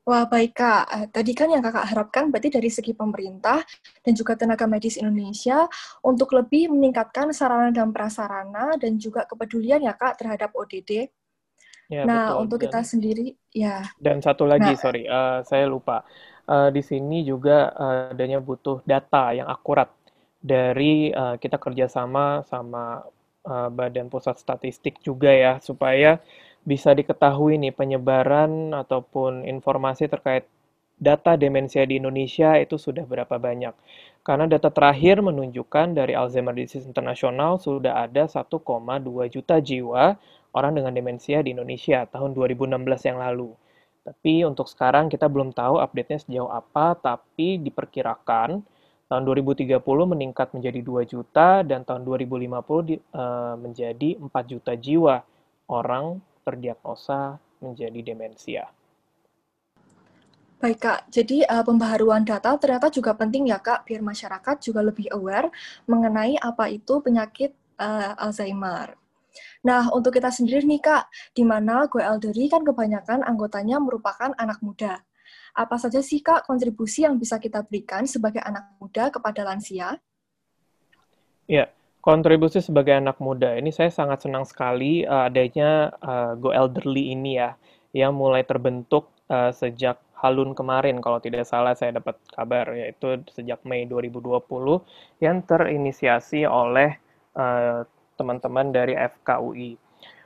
Wah, 0.10 0.26
baik 0.26 0.58
Kak. 0.58 0.84
Eh, 0.90 1.06
tadi 1.14 1.38
kan 1.38 1.54
yang 1.54 1.62
Kakak 1.62 1.94
harapkan 1.94 2.34
berarti 2.34 2.50
dari 2.50 2.74
segi 2.74 2.98
pemerintah 2.98 3.62
dan 4.02 4.18
juga 4.18 4.34
tenaga 4.34 4.66
medis 4.66 4.98
Indonesia 4.98 5.70
untuk 6.02 6.34
lebih 6.34 6.74
meningkatkan 6.74 7.30
sarana 7.30 7.70
dan 7.70 7.94
prasarana 7.94 8.74
dan 8.82 8.98
juga 8.98 9.30
kepedulian 9.30 9.86
ya 9.86 9.94
Kak 9.94 10.18
terhadap 10.18 10.50
ODD. 10.58 11.14
Ya, 11.94 12.10
nah, 12.10 12.34
betul. 12.34 12.42
untuk 12.42 12.58
dan, 12.58 12.66
kita 12.66 12.80
sendiri, 12.90 13.28
ya. 13.54 13.86
Dan 14.02 14.18
satu 14.18 14.50
lagi, 14.50 14.74
nah, 14.74 14.82
sorry, 14.82 15.06
uh, 15.06 15.46
saya 15.46 15.70
lupa. 15.70 16.02
Uh, 16.50 16.74
di 16.74 16.82
sini 16.82 17.22
juga 17.22 17.70
uh, 17.78 18.10
adanya 18.10 18.42
butuh 18.42 18.82
data 18.90 19.30
yang 19.38 19.46
akurat 19.46 19.94
dari 20.42 21.14
uh, 21.14 21.38
kita 21.38 21.62
kerjasama 21.62 22.42
sama 22.50 23.06
uh, 23.50 23.74
Badan 23.74 24.14
Pusat 24.14 24.38
Statistik 24.38 25.02
juga 25.02 25.34
ya, 25.34 25.58
supaya 25.60 26.22
bisa 26.62 26.94
diketahui 26.94 27.58
nih 27.58 27.74
penyebaran 27.74 28.72
ataupun 28.78 29.50
informasi 29.50 30.06
terkait 30.06 30.46
data 31.00 31.40
demensia 31.40 31.88
di 31.88 31.98
Indonesia 31.98 32.60
itu 32.60 32.76
sudah 32.76 33.08
berapa 33.08 33.40
banyak. 33.40 33.72
Karena 34.22 34.46
data 34.46 34.68
terakhir 34.70 35.24
menunjukkan 35.24 35.96
dari 35.96 36.14
Alzheimer 36.14 36.54
Disease 36.54 36.86
International 36.86 37.58
sudah 37.58 38.04
ada 38.06 38.28
1,2 38.28 38.46
juta 39.32 39.56
jiwa 39.64 40.20
orang 40.52 40.76
dengan 40.76 40.92
demensia 40.92 41.40
di 41.40 41.56
Indonesia 41.56 42.04
tahun 42.06 42.36
2016 42.36 43.10
yang 43.10 43.18
lalu. 43.18 43.56
Tapi 44.04 44.44
untuk 44.44 44.68
sekarang 44.68 45.08
kita 45.08 45.32
belum 45.32 45.56
tahu 45.56 45.80
update-nya 45.80 46.20
sejauh 46.20 46.52
apa, 46.52 47.00
tapi 47.00 47.58
diperkirakan 47.64 48.60
tahun 49.10 49.26
2030 49.26 49.82
meningkat 50.06 50.54
menjadi 50.54 50.80
2 50.86 51.02
juta 51.10 51.66
dan 51.66 51.82
tahun 51.82 52.06
2050 52.06 52.86
di, 52.86 52.96
uh, 53.18 53.58
menjadi 53.58 54.22
4 54.22 54.30
juta 54.46 54.78
jiwa 54.78 55.26
orang 55.66 56.22
terdiagnosa 56.46 57.42
menjadi 57.58 58.00
demensia. 58.06 58.70
Baik 60.60 60.80
Kak, 60.84 61.00
jadi 61.10 61.48
uh, 61.50 61.66
pembaharuan 61.66 62.22
data 62.22 62.54
ternyata 62.62 62.94
juga 62.94 63.18
penting 63.18 63.50
ya 63.50 63.58
Kak, 63.58 63.90
biar 63.90 64.06
masyarakat 64.06 64.56
juga 64.62 64.86
lebih 64.86 65.10
aware 65.10 65.50
mengenai 65.90 66.38
apa 66.38 66.70
itu 66.70 67.02
penyakit 67.02 67.56
uh, 67.82 68.14
Alzheimer. 68.20 68.94
Nah, 69.64 69.88
untuk 69.92 70.16
kita 70.16 70.30
sendiri 70.30 70.64
nih 70.68 70.84
Kak, 70.84 71.10
di 71.34 71.48
mana 71.48 71.88
Go 71.88 71.98
Elderly 71.98 72.52
kan 72.52 72.62
kebanyakan 72.62 73.24
anggotanya 73.24 73.80
merupakan 73.80 74.36
anak 74.36 74.60
muda. 74.60 75.00
Apa 75.60 75.76
saja 75.76 76.00
sih 76.00 76.24
Kak 76.24 76.48
kontribusi 76.48 77.04
yang 77.04 77.20
bisa 77.20 77.36
kita 77.36 77.68
berikan 77.68 78.08
sebagai 78.08 78.40
anak 78.40 78.80
muda 78.80 79.12
kepada 79.12 79.44
lansia? 79.44 80.00
Ya, 81.52 81.68
kontribusi 82.00 82.64
sebagai 82.64 82.96
anak 82.96 83.20
muda 83.20 83.60
ini 83.60 83.76
saya 83.76 83.92
sangat 83.92 84.24
senang 84.24 84.48
sekali 84.48 85.04
uh, 85.04 85.28
adanya 85.28 85.92
uh, 86.00 86.40
Go 86.40 86.56
Elderly 86.56 87.12
ini 87.12 87.44
ya, 87.44 87.60
yang 87.92 88.16
mulai 88.16 88.48
terbentuk 88.48 89.12
uh, 89.28 89.52
sejak 89.52 90.00
Halun 90.20 90.52
kemarin 90.52 91.00
kalau 91.00 91.20
tidak 91.20 91.48
salah 91.48 91.76
saya 91.76 91.96
dapat 91.96 92.20
kabar 92.36 92.76
yaitu 92.76 93.24
sejak 93.32 93.64
Mei 93.64 93.88
2020 93.88 94.44
yang 95.24 95.40
terinisiasi 95.48 96.44
oleh 96.44 97.00
teman 97.32 97.88
teman-teman 98.20 98.68
dari 98.76 99.00
FKUI. 99.00 99.80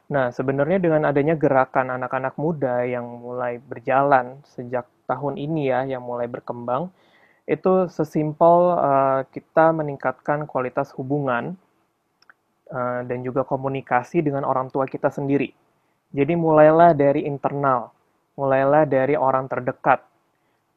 Nah, 0.10 0.34
sebenarnya 0.34 0.82
dengan 0.82 1.06
adanya 1.06 1.38
gerakan 1.38 1.94
anak-anak 1.94 2.34
muda 2.42 2.82
yang 2.90 3.06
mulai 3.22 3.62
berjalan 3.62 4.42
sejak 4.50 4.90
tahun 5.06 5.40
ini 5.40 5.70
ya, 5.70 5.86
yang 5.88 6.04
mulai 6.04 6.28
berkembang, 6.28 6.90
itu 7.44 7.92
sesimpel 7.92 8.78
uh, 8.80 9.22
kita 9.32 9.76
meningkatkan 9.76 10.48
kualitas 10.48 10.96
hubungan 10.96 11.60
uh, 12.72 13.02
dan 13.04 13.20
juga 13.22 13.44
komunikasi 13.44 14.24
dengan 14.24 14.48
orang 14.48 14.72
tua 14.72 14.88
kita 14.88 15.12
sendiri. 15.12 15.52
Jadi 16.14 16.34
mulailah 16.38 16.94
dari 16.94 17.26
internal, 17.26 17.90
mulailah 18.38 18.86
dari 18.86 19.18
orang 19.18 19.50
terdekat. 19.50 20.06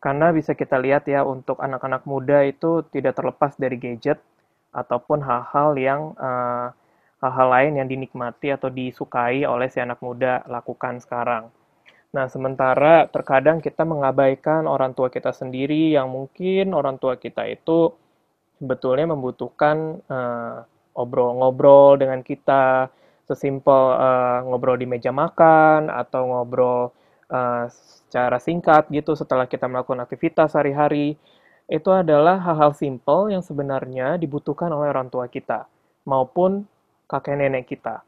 Karena 0.00 0.32
bisa 0.32 0.56
kita 0.56 0.80
lihat 0.80 1.04
ya 1.08 1.28
untuk 1.28 1.60
anak-anak 1.60 2.08
muda 2.08 2.40
itu 2.44 2.84
tidak 2.88 3.20
terlepas 3.20 3.52
dari 3.60 3.76
gadget 3.76 4.16
ataupun 4.72 5.24
hal-hal 5.24 5.72
yang 5.76 6.00
eh, 6.16 6.68
hal-hal 7.20 7.48
lain 7.48 7.72
yang 7.80 7.88
dinikmati 7.88 8.52
atau 8.52 8.68
disukai 8.68 9.48
oleh 9.48 9.72
si 9.72 9.80
anak 9.80 10.00
muda 10.04 10.44
lakukan 10.48 11.00
sekarang. 11.00 11.48
Nah, 12.16 12.32
sementara 12.32 13.04
terkadang 13.12 13.60
kita 13.60 13.84
mengabaikan 13.84 14.64
orang 14.64 14.96
tua 14.96 15.12
kita 15.12 15.36
sendiri 15.36 15.92
yang 15.92 16.08
mungkin 16.08 16.72
orang 16.72 16.96
tua 16.96 17.20
kita 17.20 17.44
itu 17.44 17.92
sebetulnya 18.56 19.12
membutuhkan 19.12 20.00
uh, 20.08 20.64
ngobrol-ngobrol 20.96 22.00
dengan 22.00 22.24
kita, 22.24 22.88
sesimpel 23.28 24.00
uh, 24.00 24.48
ngobrol 24.48 24.80
di 24.80 24.88
meja 24.88 25.12
makan 25.12 25.92
atau 25.92 26.24
ngobrol 26.24 26.88
uh, 27.28 27.68
secara 27.68 28.40
singkat 28.40 28.88
gitu 28.88 29.12
setelah 29.12 29.44
kita 29.44 29.68
melakukan 29.68 30.00
aktivitas 30.00 30.56
sehari-hari 30.56 31.20
itu 31.68 31.90
adalah 31.92 32.40
hal-hal 32.40 32.72
simpel 32.72 33.28
yang 33.28 33.44
sebenarnya 33.44 34.16
dibutuhkan 34.16 34.72
oleh 34.72 34.88
orang 34.88 35.12
tua 35.12 35.28
kita 35.28 35.68
maupun 36.08 36.64
kakek 37.10 37.36
nenek 37.36 37.68
kita. 37.68 38.00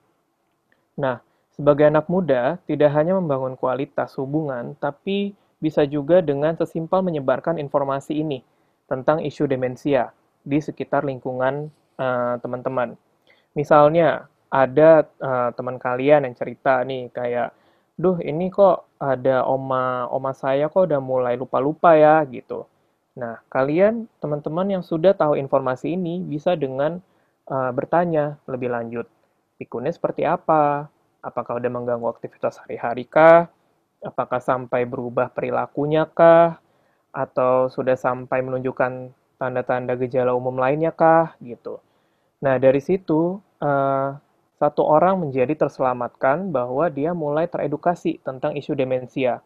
Nah, 0.97 1.28
sebagai 1.59 1.91
anak 1.91 2.07
muda 2.07 2.63
tidak 2.71 2.95
hanya 2.95 3.19
membangun 3.19 3.59
kualitas 3.59 4.15
hubungan, 4.15 4.79
tapi 4.79 5.35
bisa 5.59 5.83
juga 5.83 6.23
dengan 6.23 6.55
sesimpel 6.55 7.03
menyebarkan 7.03 7.59
informasi 7.59 8.23
ini 8.23 8.47
tentang 8.87 9.19
isu 9.27 9.51
demensia 9.51 10.15
di 10.47 10.63
sekitar 10.63 11.03
lingkungan 11.03 11.67
uh, 11.99 12.39
teman-teman. 12.39 12.95
Misalnya, 13.59 14.31
ada 14.49 15.05
uh, 15.19 15.51
teman 15.53 15.77
kalian 15.77 16.25
yang 16.25 16.33
cerita 16.39 16.81
nih 16.87 17.13
kayak 17.13 17.53
duh 18.01 18.17
ini 18.23 18.49
kok 18.49 18.89
ada 18.97 19.45
oma 19.45 20.09
oma 20.09 20.33
saya 20.33 20.73
kok 20.73 20.89
udah 20.89 21.03
mulai 21.03 21.37
lupa-lupa 21.37 21.93
ya 21.99 22.25
gitu. 22.31 22.65
Nah, 23.19 23.43
kalian 23.51 24.07
teman-teman 24.23 24.79
yang 24.79 24.85
sudah 24.87 25.13
tahu 25.13 25.35
informasi 25.35 25.99
ini 25.99 26.23
bisa 26.23 26.55
dengan 26.55 27.03
uh, 27.51 27.71
bertanya 27.75 28.39
lebih 28.47 28.71
lanjut. 28.71 29.11
Pikunnya 29.59 29.91
seperti 29.91 30.23
apa? 30.23 30.87
Apakah 31.19 31.59
udah 31.59 31.71
mengganggu 31.71 32.07
aktivitas 32.07 32.63
hari-hari 32.63 33.07
kah? 33.07 33.51
Apakah 33.99 34.39
sampai 34.39 34.87
berubah 34.87 35.31
perilakunya 35.35 36.07
kah? 36.07 36.63
Atau 37.11 37.67
sudah 37.73 37.99
sampai 37.99 38.45
menunjukkan 38.47 39.11
tanda-tanda 39.39 39.99
gejala 39.99 40.35
umum 40.35 40.55
lainnya 40.55 40.95
kah? 40.95 41.35
Gitu. 41.43 41.83
Nah, 42.39 42.55
dari 42.63 42.79
situ 42.79 43.43
uh, 43.59 44.11
satu 44.59 44.83
orang 44.83 45.23
menjadi 45.23 45.55
terselamatkan 45.55 46.51
bahwa 46.51 46.91
dia 46.91 47.15
mulai 47.15 47.47
teredukasi 47.47 48.23
tentang 48.23 48.59
isu 48.59 48.75
demensia. 48.75 49.43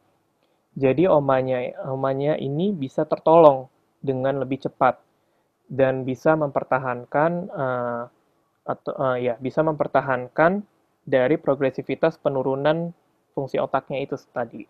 Jadi 0.72 1.04
omanya 1.04 1.84
omanya 1.84 2.40
ini 2.40 2.72
bisa 2.72 3.04
tertolong 3.04 3.68
dengan 4.00 4.40
lebih 4.40 4.64
cepat 4.64 4.96
dan 5.68 6.08
bisa 6.08 6.32
mempertahankan 6.32 7.52
uh, 7.52 8.02
atau 8.64 8.92
uh, 8.96 9.16
ya 9.20 9.36
bisa 9.36 9.60
mempertahankan 9.60 10.64
dari 11.02 11.36
progresivitas 11.38 12.18
penurunan 12.18 12.94
fungsi 13.34 13.58
otaknya 13.58 14.04
itu 14.04 14.16
tadi. 14.30 14.62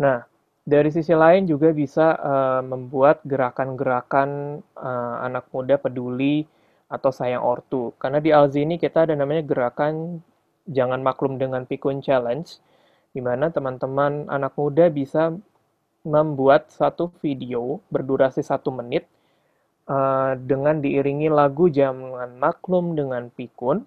Nah, 0.00 0.26
dari 0.64 0.88
sisi 0.88 1.12
lain 1.12 1.44
juga 1.44 1.70
bisa 1.76 2.16
uh, 2.16 2.62
membuat 2.64 3.20
gerakan-gerakan 3.28 4.60
uh, 4.80 5.16
anak 5.24 5.48
muda 5.52 5.76
peduli 5.76 6.48
atau 6.88 7.12
sayang 7.12 7.44
ortu. 7.44 7.92
Karena 8.00 8.18
di 8.20 8.32
Alzi 8.32 8.64
ini 8.64 8.80
kita 8.80 9.04
ada 9.08 9.14
namanya 9.16 9.44
gerakan 9.44 10.24
jangan 10.68 11.04
maklum 11.04 11.36
dengan 11.36 11.68
pikun 11.68 12.00
challenge, 12.00 12.60
di 13.12 13.20
mana 13.20 13.52
teman-teman 13.52 14.28
anak 14.32 14.56
muda 14.56 14.88
bisa 14.88 15.36
membuat 16.04 16.68
satu 16.68 17.08
video 17.20 17.80
berdurasi 17.88 18.44
satu 18.44 18.68
menit 18.68 19.08
uh, 19.88 20.36
dengan 20.36 20.80
diiringi 20.80 21.32
lagu 21.32 21.68
jangan 21.68 22.36
maklum 22.40 22.96
dengan 22.96 23.28
pikun, 23.32 23.84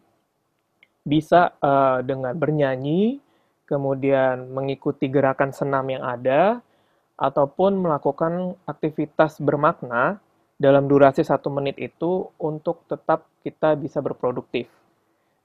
bisa 1.08 1.56
uh, 1.64 2.04
dengan 2.04 2.36
bernyanyi, 2.36 3.24
kemudian 3.64 4.52
mengikuti 4.52 5.08
gerakan 5.08 5.56
senam 5.56 5.88
yang 5.88 6.04
ada, 6.04 6.60
ataupun 7.16 7.80
melakukan 7.80 8.60
aktivitas 8.68 9.40
bermakna 9.40 10.20
dalam 10.60 10.86
durasi 10.92 11.24
satu 11.24 11.48
menit 11.48 11.80
itu 11.80 12.28
untuk 12.36 12.84
tetap 12.92 13.24
kita 13.42 13.80
bisa 13.80 14.04
berproduktif. 14.04 14.68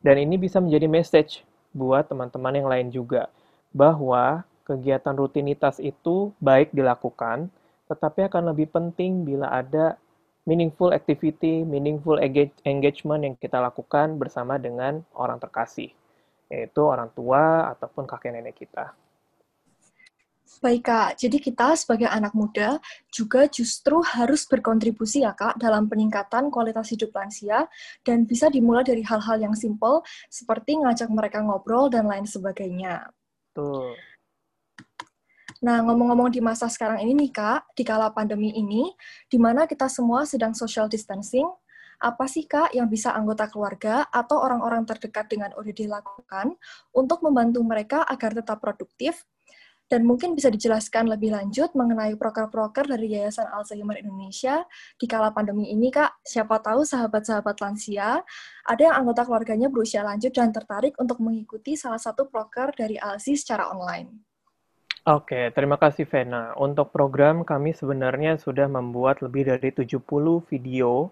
Dan 0.03 0.19
ini 0.19 0.35
bisa 0.35 0.59
menjadi 0.59 0.91
message 0.91 1.47
buat 1.71 2.11
teman-teman 2.11 2.59
yang 2.59 2.69
lain 2.69 2.89
juga, 2.91 3.31
bahwa 3.71 4.43
kegiatan 4.67 5.15
rutinitas 5.15 5.79
itu 5.79 6.35
baik 6.43 6.75
dilakukan, 6.75 7.49
tetapi 7.87 8.27
akan 8.27 8.51
lebih 8.51 8.67
penting 8.67 9.23
bila 9.23 9.47
ada 9.53 9.95
meaningful 10.43 10.91
activity, 10.91 11.63
meaningful 11.63 12.19
engagement 12.67 13.23
yang 13.23 13.35
kita 13.39 13.63
lakukan 13.63 14.19
bersama 14.19 14.59
dengan 14.59 15.07
orang 15.15 15.39
terkasih, 15.39 15.95
yaitu 16.51 16.81
orang 16.83 17.11
tua 17.15 17.71
ataupun 17.75 18.05
kakek 18.11 18.35
nenek 18.35 18.59
kita. 18.59 18.91
Baik 20.63 20.87
Kak, 20.87 21.11
jadi 21.19 21.43
kita 21.43 21.75
sebagai 21.75 22.07
anak 22.07 22.37
muda 22.39 22.79
juga 23.11 23.51
justru 23.51 23.99
harus 24.05 24.47
berkontribusi 24.47 25.27
ya 25.27 25.35
Kak 25.35 25.59
dalam 25.59 25.91
peningkatan 25.91 26.55
kualitas 26.55 26.87
hidup 26.93 27.11
lansia 27.17 27.67
dan 28.07 28.29
bisa 28.29 28.47
dimulai 28.47 28.87
dari 28.87 29.03
hal-hal 29.03 29.43
yang 29.43 29.59
simpel 29.59 30.07
seperti 30.31 30.79
ngajak 30.79 31.11
mereka 31.11 31.43
ngobrol 31.43 31.91
dan 31.91 32.07
lain 32.07 32.29
sebagainya. 32.29 33.11
Tuh. 33.57 33.97
Nah, 35.63 35.79
ngomong-ngomong 35.87 36.35
di 36.35 36.43
masa 36.43 36.67
sekarang 36.67 37.07
ini 37.07 37.15
nih 37.15 37.31
Kak, 37.31 37.79
di 37.79 37.87
kala 37.87 38.11
pandemi 38.11 38.51
ini, 38.51 38.91
di 39.31 39.39
mana 39.39 39.63
kita 39.71 39.87
semua 39.87 40.27
sedang 40.27 40.51
social 40.59 40.91
distancing, 40.91 41.47
apa 42.03 42.27
sih 42.27 42.51
Kak 42.51 42.75
yang 42.75 42.91
bisa 42.91 43.15
anggota 43.15 43.47
keluarga 43.47 44.11
atau 44.11 44.43
orang-orang 44.43 44.83
terdekat 44.83 45.31
dengan 45.31 45.55
ODD 45.55 45.87
lakukan 45.87 46.59
untuk 46.91 47.23
membantu 47.23 47.63
mereka 47.63 48.03
agar 48.03 48.35
tetap 48.35 48.59
produktif 48.59 49.23
dan 49.87 50.03
mungkin 50.03 50.35
bisa 50.35 50.51
dijelaskan 50.51 51.07
lebih 51.07 51.31
lanjut 51.31 51.71
mengenai 51.79 52.19
proker-proker 52.19 52.91
dari 52.91 53.15
Yayasan 53.15 53.47
Alzheimer 53.55 54.03
Indonesia 54.03 54.67
di 54.99 55.07
kala 55.07 55.31
pandemi 55.31 55.71
ini, 55.71 55.95
Kak. 55.95 56.27
Siapa 56.27 56.59
tahu 56.59 56.83
sahabat-sahabat 56.83 57.61
lansia, 57.63 58.25
ada 58.67 58.83
yang 58.83 58.99
anggota 58.99 59.23
keluarganya 59.29 59.71
berusia 59.71 60.03
lanjut 60.03 60.35
dan 60.35 60.51
tertarik 60.51 60.99
untuk 60.99 61.23
mengikuti 61.23 61.79
salah 61.79 62.03
satu 62.03 62.27
proker 62.27 62.75
dari 62.75 62.99
ALSI 62.99 63.37
secara 63.39 63.71
online. 63.71 64.32
Oke, 65.03 65.51
terima 65.51 65.83
kasih 65.83 66.07
Vena. 66.07 66.55
Untuk 66.55 66.95
program 66.95 67.43
kami 67.43 67.75
sebenarnya 67.75 68.39
sudah 68.39 68.71
membuat 68.71 69.19
lebih 69.19 69.51
dari 69.51 69.75
70 69.75 69.99
video 70.47 71.11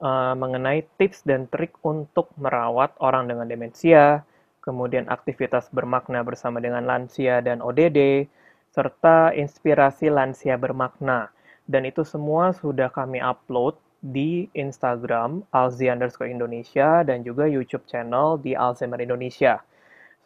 uh, 0.00 0.32
mengenai 0.32 0.88
tips 0.96 1.28
dan 1.28 1.44
trik 1.52 1.76
untuk 1.84 2.32
merawat 2.40 2.96
orang 3.04 3.28
dengan 3.28 3.44
demensia, 3.44 4.24
kemudian 4.64 5.04
aktivitas 5.12 5.68
bermakna 5.68 6.24
bersama 6.24 6.56
dengan 6.56 6.88
lansia 6.88 7.44
dan 7.44 7.60
ODD, 7.60 8.24
serta 8.72 9.36
inspirasi 9.36 10.08
lansia 10.08 10.56
bermakna. 10.56 11.28
Dan 11.68 11.84
itu 11.84 12.08
semua 12.08 12.56
sudah 12.56 12.88
kami 12.88 13.20
upload 13.20 13.76
di 14.00 14.48
Instagram 14.56 15.44
Alzi 15.52 15.92
underscore 15.92 16.32
Indonesia 16.32 17.04
dan 17.04 17.20
juga 17.20 17.44
YouTube 17.44 17.84
channel 17.84 18.40
di 18.40 18.56
Alzheimer 18.56 19.04
Indonesia. 19.04 19.60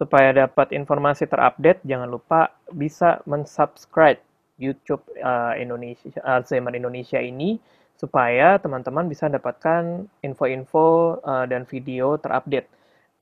Supaya 0.03 0.35
dapat 0.35 0.75
informasi 0.75 1.31
terupdate, 1.31 1.79
jangan 1.87 2.11
lupa 2.11 2.51
bisa 2.75 3.23
mensubscribe 3.23 4.19
YouTube 4.59 5.07
uh, 5.23 5.55
Indonesia 5.55 6.19
Alzheimer 6.27 6.75
Indonesia 6.75 7.23
ini 7.23 7.63
supaya 7.95 8.59
teman-teman 8.59 9.07
bisa 9.07 9.31
dapatkan 9.31 10.11
info-info 10.27 11.23
uh, 11.23 11.47
dan 11.47 11.71
video 11.71 12.19
terupdate. 12.19 12.67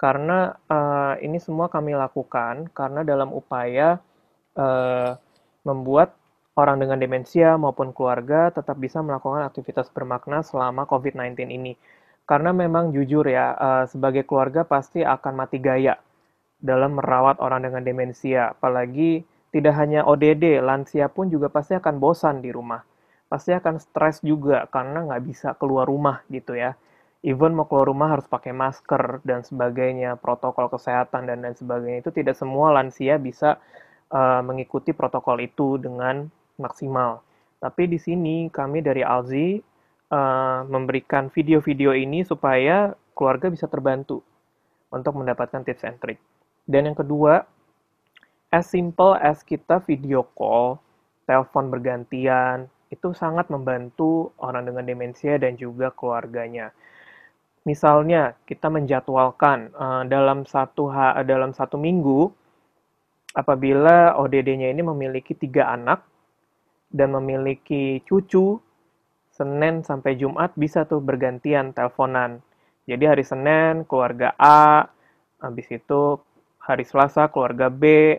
Karena 0.00 0.56
uh, 0.72 1.20
ini 1.20 1.36
semua 1.36 1.68
kami 1.68 1.92
lakukan 1.92 2.72
karena 2.72 3.04
dalam 3.04 3.28
upaya 3.36 4.00
uh, 4.56 5.20
membuat 5.68 6.16
orang 6.56 6.80
dengan 6.80 6.96
demensia 6.96 7.60
maupun 7.60 7.92
keluarga 7.92 8.48
tetap 8.56 8.80
bisa 8.80 9.04
melakukan 9.04 9.44
aktivitas 9.44 9.92
bermakna 9.92 10.40
selama 10.40 10.88
COVID-19 10.88 11.44
ini. 11.44 11.76
Karena 12.24 12.56
memang 12.56 12.88
jujur 12.96 13.28
ya, 13.28 13.52
sebagai 13.90 14.24
keluarga 14.24 14.64
pasti 14.64 15.04
akan 15.04 15.34
mati 15.34 15.58
gaya 15.58 15.98
dalam 16.60 16.96
merawat 17.00 17.40
orang 17.40 17.66
dengan 17.66 17.82
demensia. 17.82 18.54
Apalagi 18.54 19.24
tidak 19.50 19.74
hanya 19.76 20.06
ODD, 20.06 20.62
lansia 20.62 21.10
pun 21.10 21.28
juga 21.32 21.50
pasti 21.50 21.74
akan 21.74 21.96
bosan 21.98 22.44
di 22.44 22.52
rumah 22.54 22.80
pasti 23.30 23.54
akan 23.54 23.78
stres 23.78 24.18
juga 24.26 24.66
karena 24.66 25.06
nggak 25.06 25.22
bisa 25.22 25.48
keluar 25.54 25.86
rumah 25.86 26.26
gitu 26.26 26.58
ya. 26.58 26.74
Even 27.22 27.54
mau 27.54 27.70
keluar 27.70 27.86
rumah 27.86 28.18
harus 28.18 28.26
pakai 28.26 28.50
masker 28.50 29.22
dan 29.22 29.46
sebagainya, 29.46 30.18
protokol 30.18 30.66
kesehatan 30.66 31.30
dan 31.30 31.46
lain 31.46 31.54
sebagainya 31.54 32.02
itu 32.02 32.10
tidak 32.10 32.34
semua 32.34 32.74
lansia 32.74 33.22
bisa 33.22 33.62
uh, 34.10 34.42
mengikuti 34.42 34.90
protokol 34.90 35.38
itu 35.38 35.78
dengan 35.78 36.26
maksimal. 36.58 37.22
Tapi 37.62 37.86
di 37.86 38.00
sini 38.00 38.48
kami 38.50 38.82
dari 38.82 39.04
Alzi 39.04 39.60
uh, 40.10 40.64
memberikan 40.66 41.30
video-video 41.30 41.94
ini 41.94 42.24
supaya 42.26 42.90
keluarga 43.14 43.52
bisa 43.52 43.68
terbantu 43.68 44.24
untuk 44.90 45.14
mendapatkan 45.14 45.62
tips 45.62 45.86
and 45.86 46.00
trick. 46.02 46.18
Dan 46.70 46.86
yang 46.86 46.94
kedua, 46.94 47.42
as 48.54 48.70
simple 48.70 49.18
as 49.18 49.42
kita 49.42 49.82
video 49.82 50.22
call, 50.38 50.78
telepon 51.26 51.66
bergantian, 51.66 52.70
itu 52.94 53.10
sangat 53.10 53.50
membantu 53.50 54.30
orang 54.38 54.70
dengan 54.70 54.86
demensia 54.86 55.34
dan 55.38 55.58
juga 55.58 55.90
keluarganya. 55.90 56.70
Misalnya 57.66 58.38
kita 58.46 58.70
menjadwalkan 58.70 59.74
uh, 59.74 60.02
dalam 60.06 60.46
satu 60.46 60.90
ha 60.90 61.20
dalam 61.26 61.52
satu 61.52 61.76
minggu 61.76 62.30
apabila 63.36 64.16
ODD-nya 64.18 64.74
ini 64.74 64.82
memiliki 64.82 65.36
tiga 65.36 65.70
anak 65.70 66.02
dan 66.90 67.14
memiliki 67.14 68.02
cucu 68.06 68.58
Senin 69.30 69.86
sampai 69.86 70.18
Jumat 70.18 70.52
bisa 70.58 70.82
tuh 70.84 70.98
bergantian 70.98 71.70
teleponan. 71.70 72.42
Jadi 72.90 73.04
hari 73.06 73.22
Senin 73.22 73.86
keluarga 73.86 74.34
A, 74.36 74.84
habis 75.38 75.70
itu 75.70 76.18
hari 76.70 76.86
Selasa 76.86 77.26
keluarga 77.26 77.66
B, 77.66 78.14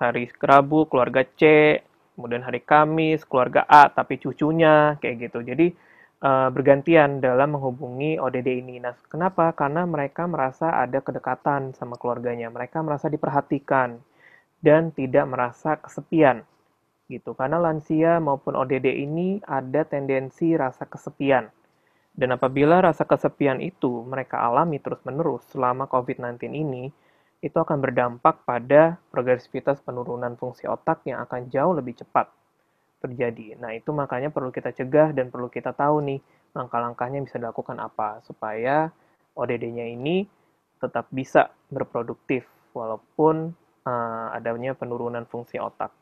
hari 0.00 0.32
Rabu 0.40 0.88
keluarga 0.88 1.20
C, 1.36 1.76
kemudian 2.16 2.40
hari 2.40 2.64
Kamis 2.64 3.28
keluarga 3.28 3.68
A 3.68 3.92
tapi 3.92 4.16
cucunya 4.16 4.96
kayak 4.96 5.28
gitu. 5.28 5.44
Jadi 5.44 5.76
uh, 6.24 6.48
bergantian 6.48 7.20
dalam 7.20 7.52
menghubungi 7.52 8.16
ODD 8.16 8.48
ini. 8.64 8.80
Nah, 8.80 8.96
kenapa? 9.12 9.52
Karena 9.52 9.84
mereka 9.84 10.24
merasa 10.24 10.72
ada 10.72 11.04
kedekatan 11.04 11.76
sama 11.76 12.00
keluarganya. 12.00 12.48
Mereka 12.48 12.80
merasa 12.80 13.12
diperhatikan 13.12 14.00
dan 14.64 14.88
tidak 14.96 15.28
merasa 15.28 15.76
kesepian 15.76 16.40
gitu. 17.12 17.36
Karena 17.36 17.60
lansia 17.60 18.18
maupun 18.18 18.56
ODD 18.56 18.88
ini 18.88 19.38
ada 19.44 19.84
tendensi 19.84 20.56
rasa 20.56 20.88
kesepian. 20.88 21.52
Dan 22.16 22.32
apabila 22.32 22.80
rasa 22.80 23.04
kesepian 23.04 23.60
itu 23.60 24.00
mereka 24.08 24.40
alami 24.40 24.80
terus-menerus 24.80 25.44
selama 25.52 25.84
COVID-19 25.84 26.48
ini, 26.48 26.88
itu 27.44 27.56
akan 27.56 27.78
berdampak 27.78 28.42
pada 28.48 28.96
progresivitas 29.12 29.78
penurunan 29.84 30.34
fungsi 30.40 30.64
otak 30.64 31.04
yang 31.04 31.20
akan 31.22 31.52
jauh 31.52 31.76
lebih 31.76 31.96
cepat 32.00 32.32
terjadi. 33.04 33.60
Nah, 33.60 33.76
itu 33.76 33.92
makanya 33.92 34.32
perlu 34.32 34.48
kita 34.48 34.72
cegah 34.72 35.12
dan 35.12 35.28
perlu 35.28 35.52
kita 35.52 35.76
tahu 35.76 36.00
nih 36.00 36.20
langkah-langkahnya 36.56 37.20
bisa 37.22 37.36
dilakukan 37.36 37.76
apa 37.76 38.24
supaya 38.24 38.88
ODD-nya 39.36 39.92
ini 39.92 40.24
tetap 40.80 41.12
bisa 41.12 41.52
berproduktif 41.68 42.48
walaupun 42.72 43.52
uh, 43.84 44.28
adanya 44.32 44.72
penurunan 44.72 45.28
fungsi 45.28 45.60
otak. 45.60 45.92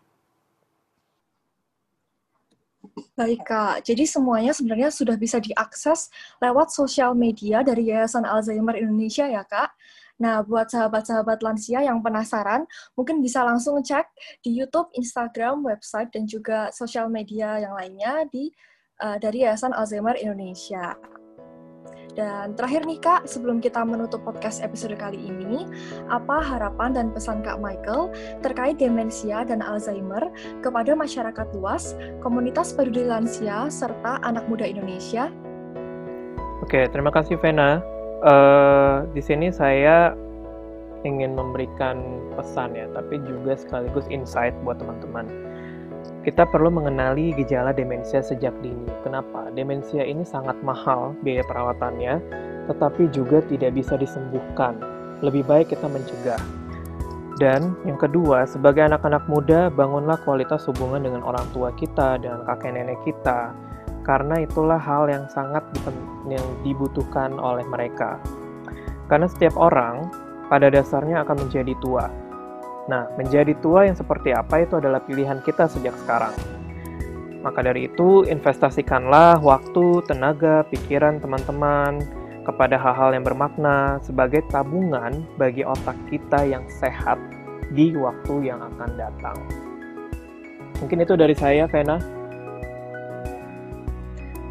Baik 3.18 3.42
Kak, 3.48 3.82
jadi 3.82 4.04
semuanya 4.06 4.52
sebenarnya 4.54 4.92
sudah 4.92 5.16
bisa 5.18 5.40
diakses 5.40 6.12
lewat 6.38 6.70
sosial 6.70 7.16
media 7.16 7.64
dari 7.64 7.90
Yayasan 7.90 8.22
Alzheimer 8.28 8.76
Indonesia 8.78 9.24
ya 9.26 9.42
Kak. 9.42 9.72
Nah, 10.22 10.46
buat 10.46 10.70
sahabat-sahabat 10.70 11.42
lansia 11.42 11.82
yang 11.82 11.98
penasaran, 11.98 12.62
mungkin 12.94 13.18
bisa 13.18 13.42
langsung 13.42 13.82
cek 13.82 14.06
di 14.46 14.54
YouTube, 14.54 14.86
Instagram, 14.94 15.66
website, 15.66 16.14
dan 16.14 16.30
juga 16.30 16.70
sosial 16.70 17.10
media 17.10 17.58
yang 17.58 17.74
lainnya 17.74 18.22
di 18.30 18.54
uh, 19.02 19.18
dari 19.18 19.42
Yayasan 19.42 19.74
Alzheimer 19.74 20.14
Indonesia. 20.14 20.94
Dan 22.14 22.54
terakhir 22.54 22.86
nih 22.86 23.02
Kak, 23.02 23.26
sebelum 23.26 23.58
kita 23.58 23.82
menutup 23.82 24.22
podcast 24.22 24.62
episode 24.62 24.94
kali 24.94 25.18
ini, 25.18 25.66
apa 26.06 26.38
harapan 26.38 26.94
dan 26.94 27.06
pesan 27.10 27.42
Kak 27.42 27.58
Michael 27.58 28.14
terkait 28.38 28.78
demensia 28.78 29.42
dan 29.42 29.58
Alzheimer 29.58 30.30
kepada 30.62 30.94
masyarakat 30.94 31.46
luas, 31.58 31.98
komunitas 32.22 32.70
peduli 32.70 33.10
lansia, 33.10 33.66
serta 33.66 34.22
anak 34.22 34.46
muda 34.46 34.62
Indonesia? 34.62 35.26
Oke, 36.62 36.86
terima 36.94 37.10
kasih 37.10 37.34
Vena. 37.42 37.82
Uh, 38.22 39.08
di 39.10 39.22
sini 39.24 39.50
saya 39.50 40.14
ingin 41.04 41.36
memberikan 41.36 42.00
pesan 42.38 42.74
ya, 42.74 42.86
tapi 42.94 43.20
juga 43.26 43.58
sekaligus 43.58 44.06
insight 44.08 44.54
buat 44.64 44.80
teman-teman. 44.80 45.28
Kita 46.24 46.48
perlu 46.48 46.72
mengenali 46.72 47.36
gejala 47.36 47.76
demensia 47.76 48.24
sejak 48.24 48.52
dini. 48.64 48.88
Kenapa? 49.04 49.52
Demensia 49.52 50.04
ini 50.04 50.24
sangat 50.24 50.56
mahal 50.64 51.12
biaya 51.20 51.44
perawatannya, 51.44 52.20
tetapi 52.72 53.12
juga 53.12 53.44
tidak 53.44 53.76
bisa 53.76 54.00
disembuhkan. 54.00 54.80
Lebih 55.20 55.44
baik 55.44 55.72
kita 55.76 55.84
mencegah. 55.84 56.40
Dan 57.36 57.74
yang 57.84 57.98
kedua, 57.98 58.46
sebagai 58.46 58.86
anak-anak 58.86 59.26
muda, 59.26 59.68
bangunlah 59.68 60.16
kualitas 60.22 60.64
hubungan 60.70 61.02
dengan 61.02 61.20
orang 61.26 61.44
tua 61.50 61.74
kita, 61.76 62.16
dengan 62.22 62.46
kakek 62.46 62.72
nenek 62.72 63.00
kita, 63.02 63.50
karena 64.04 64.44
itulah 64.44 64.78
hal 64.78 65.08
yang 65.08 65.24
sangat 65.32 65.64
yang 66.28 66.44
dibutuhkan 66.60 67.34
oleh 67.40 67.64
mereka. 67.66 68.20
Karena 69.08 69.28
setiap 69.28 69.56
orang 69.56 70.12
pada 70.48 70.68
dasarnya 70.68 71.24
akan 71.24 71.48
menjadi 71.48 71.72
tua. 71.80 72.06
Nah, 72.84 73.08
menjadi 73.16 73.56
tua 73.64 73.88
yang 73.88 73.96
seperti 73.96 74.36
apa 74.36 74.60
itu 74.60 74.76
adalah 74.76 75.00
pilihan 75.00 75.40
kita 75.40 75.64
sejak 75.72 75.96
sekarang. 76.04 76.36
Maka 77.40 77.60
dari 77.60 77.88
itu, 77.88 78.24
investasikanlah 78.24 79.40
waktu, 79.40 80.00
tenaga, 80.08 80.64
pikiran 80.68 81.20
teman-teman 81.20 82.00
kepada 82.44 82.76
hal-hal 82.76 83.16
yang 83.16 83.24
bermakna 83.24 84.00
sebagai 84.04 84.44
tabungan 84.52 85.24
bagi 85.40 85.64
otak 85.64 85.96
kita 86.08 86.44
yang 86.44 86.64
sehat 86.68 87.16
di 87.72 87.92
waktu 87.96 88.48
yang 88.52 88.60
akan 88.60 88.90
datang. 88.96 89.36
Mungkin 90.80 91.04
itu 91.04 91.16
dari 91.16 91.36
saya, 91.36 91.64
Vena. 91.68 92.23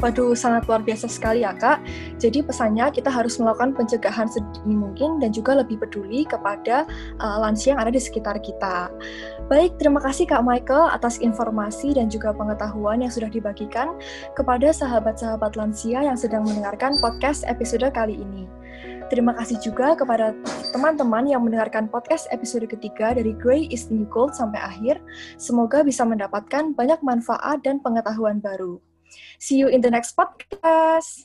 Waduh, 0.04 0.36
sangat 0.36 0.68
luar 0.68 0.84
biasa 0.84 1.08
sekali 1.08 1.48
ya 1.48 1.56
Kak. 1.56 1.80
Jadi 2.20 2.44
pesannya 2.44 2.92
kita 2.92 3.08
harus 3.08 3.40
melakukan 3.40 3.72
pencegahan 3.72 4.28
sedini 4.28 4.76
mungkin 4.76 5.16
dan 5.16 5.32
juga 5.32 5.56
lebih 5.56 5.80
peduli 5.80 6.28
kepada 6.28 6.84
uh, 7.24 7.40
lansia 7.40 7.72
yang 7.72 7.80
ada 7.80 7.88
di 7.88 7.96
sekitar 7.96 8.36
kita. 8.44 8.92
Baik, 9.48 9.80
terima 9.80 10.04
kasih 10.04 10.28
Kak 10.28 10.44
Michael 10.44 10.92
atas 10.92 11.24
informasi 11.24 11.96
dan 11.96 12.12
juga 12.12 12.36
pengetahuan 12.36 13.00
yang 13.00 13.08
sudah 13.08 13.32
dibagikan 13.32 13.96
kepada 14.36 14.76
sahabat-sahabat 14.76 15.56
lansia 15.56 16.04
yang 16.04 16.20
sedang 16.20 16.44
mendengarkan 16.44 17.00
podcast 17.00 17.40
episode 17.48 17.88
kali 17.96 18.20
ini. 18.20 18.44
Terima 19.08 19.32
kasih 19.32 19.56
juga 19.64 19.96
kepada 19.96 20.36
teman-teman 20.76 21.24
yang 21.24 21.48
mendengarkan 21.48 21.88
podcast 21.88 22.28
episode 22.28 22.68
ketiga 22.68 23.16
dari 23.16 23.32
Grey 23.32 23.72
is 23.72 23.88
New 23.88 24.04
Gold 24.12 24.36
sampai 24.36 24.60
akhir. 24.60 25.00
Semoga 25.40 25.80
bisa 25.80 26.04
mendapatkan 26.04 26.76
banyak 26.76 27.00
manfaat 27.00 27.64
dan 27.64 27.80
pengetahuan 27.80 28.44
baru. 28.44 28.76
See 29.38 29.56
you 29.56 29.68
in 29.68 29.80
the 29.80 29.90
next 29.90 30.16
podcast. 30.16 31.24